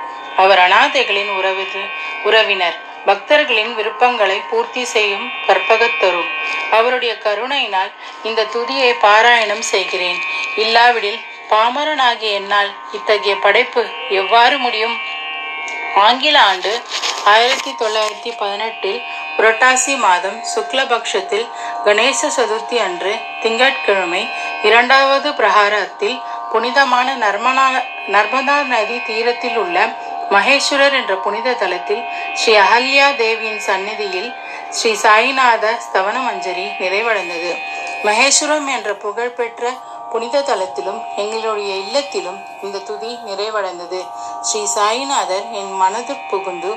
அவர் 0.43 0.61
அனாதைகளின் 0.67 1.33
உறவு 1.39 1.65
உறவினர் 2.29 2.79
பக்தர்களின் 3.09 3.73
விருப்பங்களை 3.75 4.37
பூர்த்தி 4.51 4.83
செய்யும் 4.95 5.27
கற்பகத்தரும். 5.47 6.31
அவருடைய 6.79 7.13
கருணையினால் 7.25 7.93
இந்த 8.29 8.49
துதியை 8.55 8.91
பாராயணம் 9.07 9.65
செய்கிறேன். 9.73 10.19
இல்லாவிடில் 10.65 11.21
பாமரனாகிய 11.51 12.39
என்னால் 12.41 12.71
இத்தகைய 12.93 13.35
படைப்பு 13.37 13.83
எவ்வாறு 14.09 14.59
முடியும்? 14.59 14.97
ஆங்கில 15.95 16.37
ஆண்டு 16.41 16.73
ஆயிரத்தி 17.25 17.71
தொள்ளாயிரத்தி 17.71 18.31
பதினெட்டில் 18.39 19.01
புரட்டாசி 19.37 19.95
மாதம் 19.99 20.39
சுக்லபக்ஷத்தில் 20.53 21.47
கணேச 21.85 22.31
சதுர்த்தி 22.37 22.77
அன்று 22.77 23.13
திங்கட்கிழமை 23.43 24.23
இரண்டாவது 24.63 25.29
பிரகாரத்தில் 25.33 26.17
புனிதமான 26.53 27.09
நர்மனா 27.17 27.67
நர்மதா 28.15 28.57
நதி 28.67 28.99
தீரத்தில் 29.09 29.57
உள்ள 29.57 29.79
மகேஸ்வரர் 30.31 30.97
என்ற 31.01 31.15
புனித 31.17 31.53
தலத்தில் 31.53 32.03
ஸ்ரீ 32.35 32.53
அகல்யா 32.57 33.07
தேவியின் 33.17 33.61
சந்நிதியில் 33.61 34.31
ஸ்ரீ 34.71 34.93
சாய்நாத 35.03 35.65
ஸ்தவன 35.87 36.17
மஞ்சரி 36.27 36.67
நிறைவடைந்தது. 36.83 37.53
மகேஸ்வரம் 38.05 38.69
என்ற 38.77 38.91
புகழ்பெற்ற 38.95 39.73
புனித 40.13 40.37
தலத்திலும் 40.41 41.01
எங்களுடைய 41.23 41.73
இல்லத்திலும் 41.85 42.39
இந்த 42.63 42.79
துதி 42.79 43.11
நிறைவடைந்தது. 43.29 44.01
ஸ்ரீ 44.41 44.63
சாய்நாதர் 44.67 45.47
என் 45.61 45.73
மனதில் 45.83 46.27
புகுந்து 46.31 46.71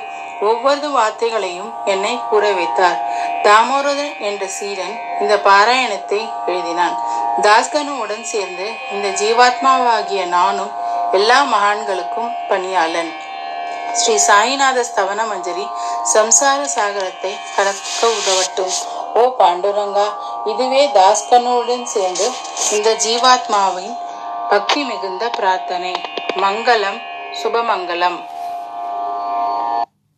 ஒவ்வொரு 0.50 0.88
வார்த்தைகளையும் 0.98 1.72
என்னை 1.86 2.14
கூற 2.30 2.46
வைத்தார் 2.52 3.00
தாமோதரன் 3.46 4.16
என்ற 4.30 4.44
சீடன் 4.48 4.96
இந்த 5.22 5.36
பாராயணத்தை 5.48 6.22
எழுதினான். 6.46 6.96
தாஸ்கனுடன் 7.46 8.26
சேர்ந்து 8.32 8.68
இந்த 8.94 9.08
ஜீவாத்மாவாகிய 9.22 10.24
நானும் 10.38 10.74
எல்லா 11.12 11.40
மகான்களுக்கும் 11.54 12.34
பணியாளன். 12.50 13.12
ஸ்ரீ 14.02 14.16
சாய்நாத 14.28 14.86
ஸ்தவன 14.90 15.22
மஞ்சரி 15.32 15.66
சம்சார 16.14 16.60
சாகரத்தை 16.76 17.34
கடக்க 17.56 18.08
உதவட்டும். 18.20 18.76
ஓ 19.14 19.24
பாண்டுரங்கா 19.40 20.06
இதுவே 20.46 20.84
தாஸ்கனுடன் 20.88 21.84
சேர்ந்து 21.84 22.28
இந்த 22.72 22.90
ஜீவாத்மாவின் 22.96 23.94
பக்தி 24.50 24.84
மிகுந்த 24.84 25.30
பிரார்த்தனை. 25.30 25.94
மங்களம் 26.36 27.00
சுபமங்கலம் 27.42 28.20